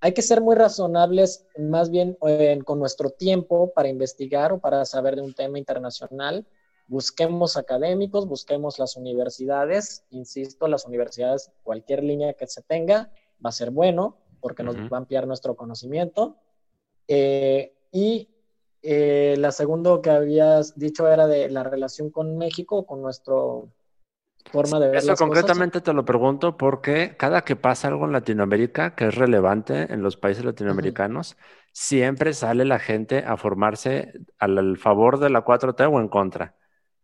hay 0.00 0.12
que 0.12 0.22
ser 0.22 0.40
muy 0.40 0.54
razonables 0.54 1.46
más 1.58 1.90
bien 1.90 2.16
con 2.64 2.78
nuestro 2.78 3.10
tiempo 3.10 3.72
para 3.72 3.88
investigar 3.88 4.52
o 4.52 4.60
para 4.60 4.84
saber 4.84 5.16
de 5.16 5.22
un 5.22 5.34
tema 5.34 5.58
internacional. 5.58 6.46
Busquemos 6.86 7.56
académicos, 7.56 8.26
busquemos 8.26 8.78
las 8.78 8.96
universidades. 8.96 10.04
Insisto, 10.10 10.68
las 10.68 10.86
universidades, 10.86 11.50
cualquier 11.62 12.04
línea 12.04 12.34
que 12.34 12.46
se 12.46 12.62
tenga, 12.62 13.10
va 13.44 13.50
a 13.50 13.52
ser 13.52 13.70
bueno 13.70 14.16
porque 14.40 14.62
nos 14.62 14.76
va 14.76 14.96
a 14.96 14.98
ampliar 14.98 15.26
nuestro 15.26 15.56
conocimiento. 15.56 16.36
Eh, 17.08 17.74
y 17.90 18.28
eh, 18.82 19.34
la 19.38 19.50
segunda 19.50 20.00
que 20.00 20.10
habías 20.10 20.78
dicho 20.78 21.08
era 21.08 21.26
de 21.26 21.50
la 21.50 21.64
relación 21.64 22.10
con 22.10 22.38
México, 22.38 22.86
con 22.86 23.02
nuestro 23.02 23.72
forma 24.50 24.80
de 24.80 24.88
ver 24.88 24.96
Eso 24.96 25.14
concretamente 25.14 25.80
te 25.80 25.92
lo 25.92 26.04
pregunto 26.04 26.56
porque 26.56 27.16
cada 27.16 27.42
que 27.42 27.56
pasa 27.56 27.88
algo 27.88 28.06
en 28.06 28.12
Latinoamérica 28.12 28.94
que 28.94 29.08
es 29.08 29.14
relevante 29.14 29.92
en 29.92 30.02
los 30.02 30.16
países 30.16 30.44
latinoamericanos, 30.44 31.36
siempre 31.72 32.32
sale 32.32 32.64
la 32.64 32.78
gente 32.78 33.24
a 33.26 33.36
formarse 33.36 34.12
al, 34.38 34.76
favor 34.78 35.18
de 35.18 35.30
la 35.30 35.44
4T 35.44 35.88
o 35.92 36.00
en 36.00 36.08
contra. 36.08 36.56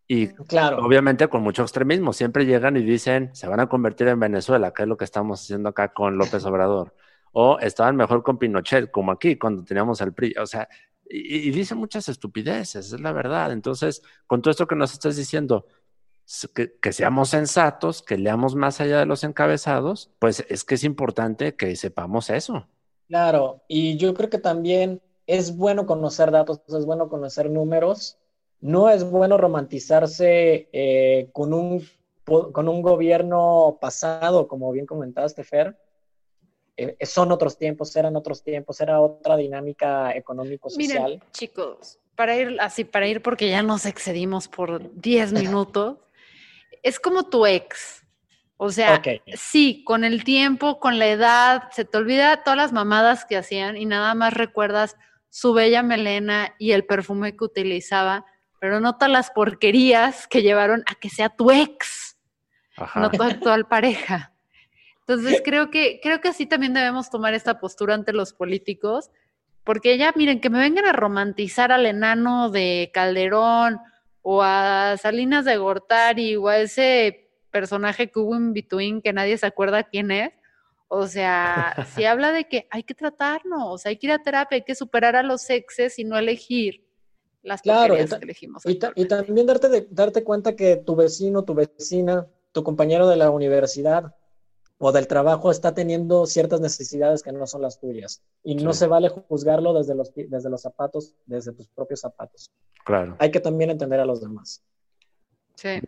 Y 0.06 0.28
claro. 0.28 0.84
obviamente 0.84 1.28
con 1.28 1.42
mucho 1.42 1.62
extremismo, 1.62 2.12
siempre 2.12 2.44
llegan 2.44 2.76
y 2.76 2.82
dicen, 2.82 3.34
se 3.34 3.48
van 3.48 3.60
a 3.60 3.68
convertir 3.68 4.08
en 4.08 4.20
Venezuela, 4.20 4.72
que 4.72 4.82
es 4.82 4.88
lo 4.88 4.96
que 4.96 5.04
estamos 5.04 5.42
haciendo 5.42 5.70
acá 5.70 5.92
con 5.92 6.18
López 6.18 6.44
Obrador. 6.46 6.94
O 7.32 7.58
estaban 7.58 7.96
mejor 7.96 8.22
con 8.22 8.38
Pinochet, 8.38 8.90
como 8.90 9.12
aquí, 9.12 9.36
cuando 9.36 9.64
teníamos 9.64 10.00
al 10.02 10.12
PRI. 10.12 10.34
O 10.40 10.46
sea, 10.46 10.68
y, 11.06 11.50
dice 11.50 11.74
muchas 11.74 12.08
estupideces, 12.08 12.92
es 12.92 13.00
la 13.00 13.12
verdad. 13.12 13.52
Entonces, 13.52 14.02
con 14.26 14.42
todo 14.42 14.50
esto 14.50 14.66
que 14.66 14.76
nos 14.76 14.92
estás 14.92 15.16
diciendo, 15.16 15.66
que, 16.54 16.74
que, 16.80 16.92
seamos 16.92 17.30
sensatos, 17.30 18.02
que 18.02 18.16
leamos 18.16 18.54
más 18.54 18.80
allá 18.80 19.00
de 19.00 19.06
los 19.06 19.24
encabezados, 19.24 20.10
pues 20.18 20.44
es 20.48 20.64
que 20.64 20.74
es 20.76 20.84
importante 20.84 21.54
que 21.54 21.74
sepamos 21.76 22.30
eso. 22.30 22.66
Claro, 23.08 23.62
y 23.68 23.96
yo 23.96 24.14
creo 24.14 24.30
que 24.30 24.38
también 24.38 25.02
es 25.26 25.56
bueno 25.56 25.86
conocer 25.86 26.30
datos, 26.30 26.60
es 26.68 26.86
bueno 26.86 27.08
conocer 27.08 27.50
números. 27.50 28.18
No 28.60 28.88
es 28.88 29.04
bueno 29.04 29.36
romantizarse 29.36 30.68
eh, 30.72 31.28
con, 31.32 31.52
un, 31.52 31.86
con 32.24 32.68
un 32.68 32.82
gobierno 32.82 33.78
pasado, 33.80 34.48
como 34.48 34.72
bien 34.72 34.86
comentaste, 34.86 35.44
Fer. 35.44 35.76
Eh, 36.76 36.96
son 37.02 37.30
otros 37.30 37.56
tiempos, 37.56 37.94
eran 37.94 38.16
otros 38.16 38.42
tiempos, 38.42 38.80
era 38.80 39.00
otra 39.00 39.36
dinámica 39.36 40.14
económico-social. 40.14 41.22
chicos, 41.30 41.98
para 42.16 42.36
ir 42.36 42.56
así, 42.60 42.84
para 42.84 43.06
ir 43.06 43.22
porque 43.22 43.48
ya 43.48 43.62
nos 43.62 43.86
excedimos 43.86 44.48
por 44.48 44.92
10 45.00 45.32
minutos, 45.32 45.98
es 46.84 47.00
como 47.00 47.24
tu 47.24 47.46
ex. 47.46 48.04
O 48.56 48.70
sea, 48.70 49.02
sí, 49.34 49.82
con 49.84 50.04
el 50.04 50.22
tiempo, 50.22 50.78
con 50.78 51.00
la 51.00 51.08
edad, 51.08 51.64
se 51.72 51.84
te 51.84 51.98
olvida 51.98 52.44
todas 52.44 52.56
las 52.56 52.72
mamadas 52.72 53.24
que 53.24 53.36
hacían 53.36 53.76
y 53.76 53.84
nada 53.84 54.14
más 54.14 54.32
recuerdas 54.32 54.96
su 55.28 55.52
bella 55.52 55.82
melena 55.82 56.54
y 56.58 56.70
el 56.70 56.86
perfume 56.86 57.36
que 57.36 57.44
utilizaba, 57.44 58.24
pero 58.60 58.78
no 58.78 58.94
todas 58.94 59.10
las 59.10 59.30
porquerías 59.32 60.28
que 60.28 60.42
llevaron 60.42 60.84
a 60.86 60.94
que 60.94 61.10
sea 61.10 61.30
tu 61.30 61.50
ex, 61.50 62.16
no 62.94 63.10
tu 63.10 63.22
actual 63.24 63.66
pareja. 63.68 64.32
Entonces 65.00 65.42
creo 65.44 65.70
que, 65.70 65.98
creo 66.00 66.20
que 66.20 66.28
así 66.28 66.46
también 66.46 66.74
debemos 66.74 67.10
tomar 67.10 67.34
esta 67.34 67.58
postura 67.58 67.94
ante 67.94 68.12
los 68.12 68.32
políticos, 68.32 69.10
porque 69.64 69.98
ya 69.98 70.12
miren, 70.14 70.40
que 70.40 70.50
me 70.50 70.60
vengan 70.60 70.86
a 70.86 70.92
romantizar 70.92 71.72
al 71.72 71.86
enano 71.86 72.50
de 72.50 72.90
Calderón 72.94 73.80
o 74.26 74.42
a 74.42 74.96
Salinas 75.00 75.44
de 75.44 75.58
Gortari 75.58 76.34
o 76.36 76.48
a 76.48 76.58
ese 76.58 77.30
personaje 77.50 78.10
que 78.10 78.18
hubo 78.18 78.34
en 78.34 78.54
Between 78.54 79.02
que 79.02 79.12
nadie 79.12 79.36
se 79.36 79.46
acuerda 79.46 79.84
quién 79.84 80.10
es, 80.10 80.30
o 80.88 81.06
sea, 81.06 81.74
si 81.94 82.06
habla 82.06 82.32
de 82.32 82.48
que 82.48 82.66
hay 82.70 82.82
que 82.84 82.94
tratarnos, 82.94 83.84
hay 83.84 83.98
que 83.98 84.06
ir 84.06 84.12
a 84.12 84.22
terapia, 84.22 84.56
hay 84.56 84.64
que 84.64 84.74
superar 84.74 85.14
a 85.14 85.22
los 85.22 85.48
exes 85.50 85.98
y 85.98 86.04
no 86.04 86.16
elegir 86.16 86.86
las 87.42 87.60
claro, 87.60 87.94
que 87.94 88.02
elegimos. 88.22 88.64
Y, 88.64 88.80
y, 88.96 89.04
también 89.06 89.46
darte, 89.46 89.86
darte 89.90 90.24
cuenta 90.24 90.56
que 90.56 90.76
tu 90.76 90.96
vecino, 90.96 91.44
tu 91.44 91.52
vecina, 91.52 92.26
tu 92.52 92.64
compañero 92.64 93.06
de 93.06 93.16
la 93.16 93.30
universidad 93.30 94.14
o 94.78 94.92
del 94.92 95.06
trabajo 95.06 95.50
está 95.50 95.74
teniendo 95.74 96.26
ciertas 96.26 96.60
necesidades 96.60 97.22
que 97.22 97.32
no 97.32 97.46
son 97.46 97.62
las 97.62 97.78
tuyas. 97.80 98.22
Y 98.42 98.56
no 98.56 98.72
se 98.72 98.86
vale 98.86 99.08
juzgarlo 99.08 99.72
desde 99.72 99.94
los, 99.94 100.12
desde 100.14 100.50
los 100.50 100.62
zapatos, 100.62 101.14
desde 101.26 101.52
tus 101.52 101.68
propios 101.68 102.00
zapatos. 102.00 102.50
Claro. 102.84 103.16
Hay 103.18 103.30
que 103.30 103.40
también 103.40 103.70
entender 103.70 104.00
a 104.00 104.04
los 104.04 104.20
demás. 104.20 104.62
Sí. 105.54 105.80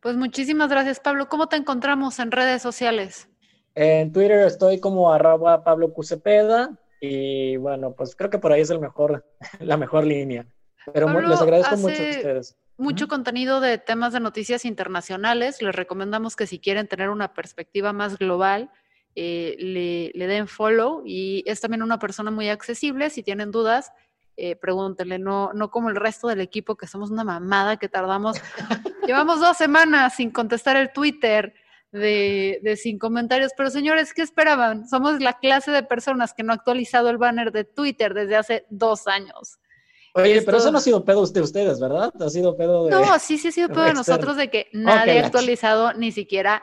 Pues 0.00 0.16
muchísimas 0.16 0.70
gracias, 0.70 1.00
Pablo. 1.00 1.28
¿Cómo 1.28 1.48
te 1.48 1.56
encontramos 1.56 2.18
en 2.18 2.30
redes 2.30 2.62
sociales? 2.62 3.28
En 3.74 4.12
Twitter 4.12 4.46
estoy 4.46 4.80
como 4.80 5.12
arroba 5.12 5.64
Pablo 5.64 5.92
Cucepeda 5.92 6.78
y 7.00 7.56
bueno, 7.56 7.94
pues 7.94 8.14
creo 8.14 8.30
que 8.30 8.38
por 8.38 8.52
ahí 8.52 8.60
es 8.60 8.70
el 8.70 8.78
mejor, 8.78 9.24
la 9.60 9.76
mejor 9.76 10.04
línea. 10.04 10.46
Pero 10.92 11.08
les 11.20 11.40
agradezco 11.40 11.76
mucho 11.76 12.02
a 12.02 12.10
ustedes. 12.10 12.56
Mucho 12.76 13.06
contenido 13.08 13.60
de 13.60 13.78
temas 13.78 14.12
de 14.12 14.20
noticias 14.20 14.64
internacionales. 14.64 15.62
Les 15.62 15.74
recomendamos 15.74 16.36
que 16.36 16.46
si 16.46 16.58
quieren 16.58 16.88
tener 16.88 17.10
una 17.10 17.34
perspectiva 17.34 17.92
más 17.92 18.18
global, 18.18 18.70
eh, 19.14 19.56
le, 20.14 20.26
den 20.26 20.48
follow 20.48 21.02
y 21.04 21.44
es 21.46 21.60
también 21.60 21.82
una 21.82 21.98
persona 21.98 22.30
muy 22.30 22.48
accesible. 22.48 23.10
Si 23.10 23.22
tienen 23.22 23.50
dudas, 23.50 23.92
eh, 24.36 24.56
pregúntenle, 24.56 25.18
no, 25.18 25.52
no 25.52 25.70
como 25.70 25.90
el 25.90 25.96
resto 25.96 26.28
del 26.28 26.40
equipo 26.40 26.76
que 26.76 26.86
somos 26.86 27.10
una 27.10 27.24
mamada 27.24 27.76
que 27.76 27.88
tardamos. 27.88 28.40
Llevamos 29.06 29.40
dos 29.40 29.56
semanas 29.56 30.16
sin 30.16 30.30
contestar 30.30 30.76
el 30.76 30.92
Twitter 30.92 31.54
de, 31.92 32.78
sin 32.80 32.98
comentarios. 32.98 33.52
Pero 33.56 33.70
señores, 33.70 34.14
¿qué 34.14 34.22
esperaban? 34.22 34.88
Somos 34.88 35.20
la 35.20 35.34
clase 35.34 35.70
de 35.70 35.82
personas 35.82 36.34
que 36.34 36.42
no 36.42 36.52
ha 36.52 36.56
actualizado 36.56 37.10
el 37.10 37.18
banner 37.18 37.52
de 37.52 37.64
Twitter 37.64 38.14
desde 38.14 38.36
hace 38.36 38.66
dos 38.70 39.06
años. 39.06 39.58
Oye, 40.14 40.42
pero 40.42 40.58
eso 40.58 40.70
no 40.70 40.78
ha 40.78 40.82
sido 40.82 41.04
pedo 41.04 41.26
de 41.26 41.40
ustedes, 41.40 41.80
¿verdad? 41.80 42.12
Ha 42.20 42.28
sido 42.28 42.56
pedo 42.56 42.84
de... 42.84 42.90
No, 42.90 43.18
sí, 43.18 43.38
sí 43.38 43.48
ha 43.48 43.52
sido 43.52 43.68
pedo 43.68 43.84
de 43.84 43.94
nosotros 43.94 44.36
de 44.36 44.50
que 44.50 44.68
nadie 44.72 45.20
ha 45.20 45.26
actualizado, 45.26 45.94
ni 45.94 46.12
siquiera 46.12 46.62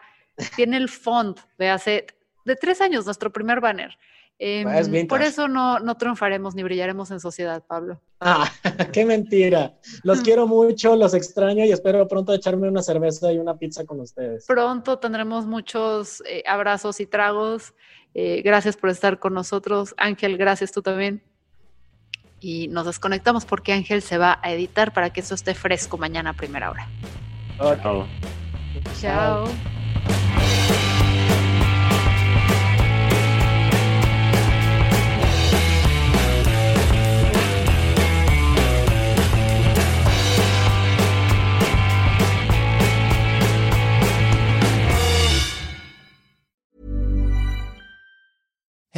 tiene 0.56 0.78
el 0.78 0.90
font 0.90 1.40
de 1.58 1.70
hace, 1.70 2.08
de 2.46 2.56
tres 2.56 2.82
años, 2.82 3.06
nuestro 3.06 3.32
primer 3.32 3.60
banner. 3.60 3.98
Em, 4.42 5.06
por 5.06 5.22
eso 5.22 5.50
no, 5.50 5.80
no 5.80 5.98
triunfaremos 5.98 6.56
ni 6.56 6.64
brillaremos 6.64 7.12
en 7.12 7.20
sociedad, 7.20 7.62
Pablo. 7.68 8.02
Ah, 8.22 8.50
qué 8.94 9.04
mentira. 9.04 9.78
Los 10.04 10.22
quiero 10.22 10.48
mucho, 10.48 10.96
los 10.96 11.14
extraño 11.14 11.66
y 11.66 11.74
espero 11.74 12.08
pronto 12.08 12.34
echarme 12.34 12.70
una 12.70 12.82
cerveza 12.82 13.34
y 13.34 13.38
una 13.38 13.58
pizza 13.58 13.86
con 13.86 14.00
ustedes. 14.00 14.46
Pronto 14.48 14.98
tendremos 14.98 15.46
muchos 15.46 16.24
eh, 16.26 16.42
abrazos 16.48 17.02
y 17.02 17.06
tragos. 17.06 17.74
Eh, 18.14 18.42
gracias 18.42 18.78
por 18.78 18.90
estar 18.90 19.20
con 19.20 19.34
nosotros. 19.34 19.94
Ángel, 19.98 20.38
gracias 20.38 20.72
tú 20.72 20.82
también. 20.82 21.22
Y 22.42 22.68
nos 22.70 22.86
desconectamos 22.86 23.46
porque 23.46 23.74
Ángel 23.74 24.02
se 24.02 24.18
va 24.18 24.40
a 24.42 24.52
editar 24.52 24.94
para 24.94 25.10
que 25.10 25.20
eso 25.20 25.36
esté 25.36 25.54
fresco 25.54 25.98
mañana 25.98 26.32
a 26.32 26.34
primera 26.34 26.72
hora. 26.72 26.88
Chao. 27.82 28.08
Chao. 29.00 29.79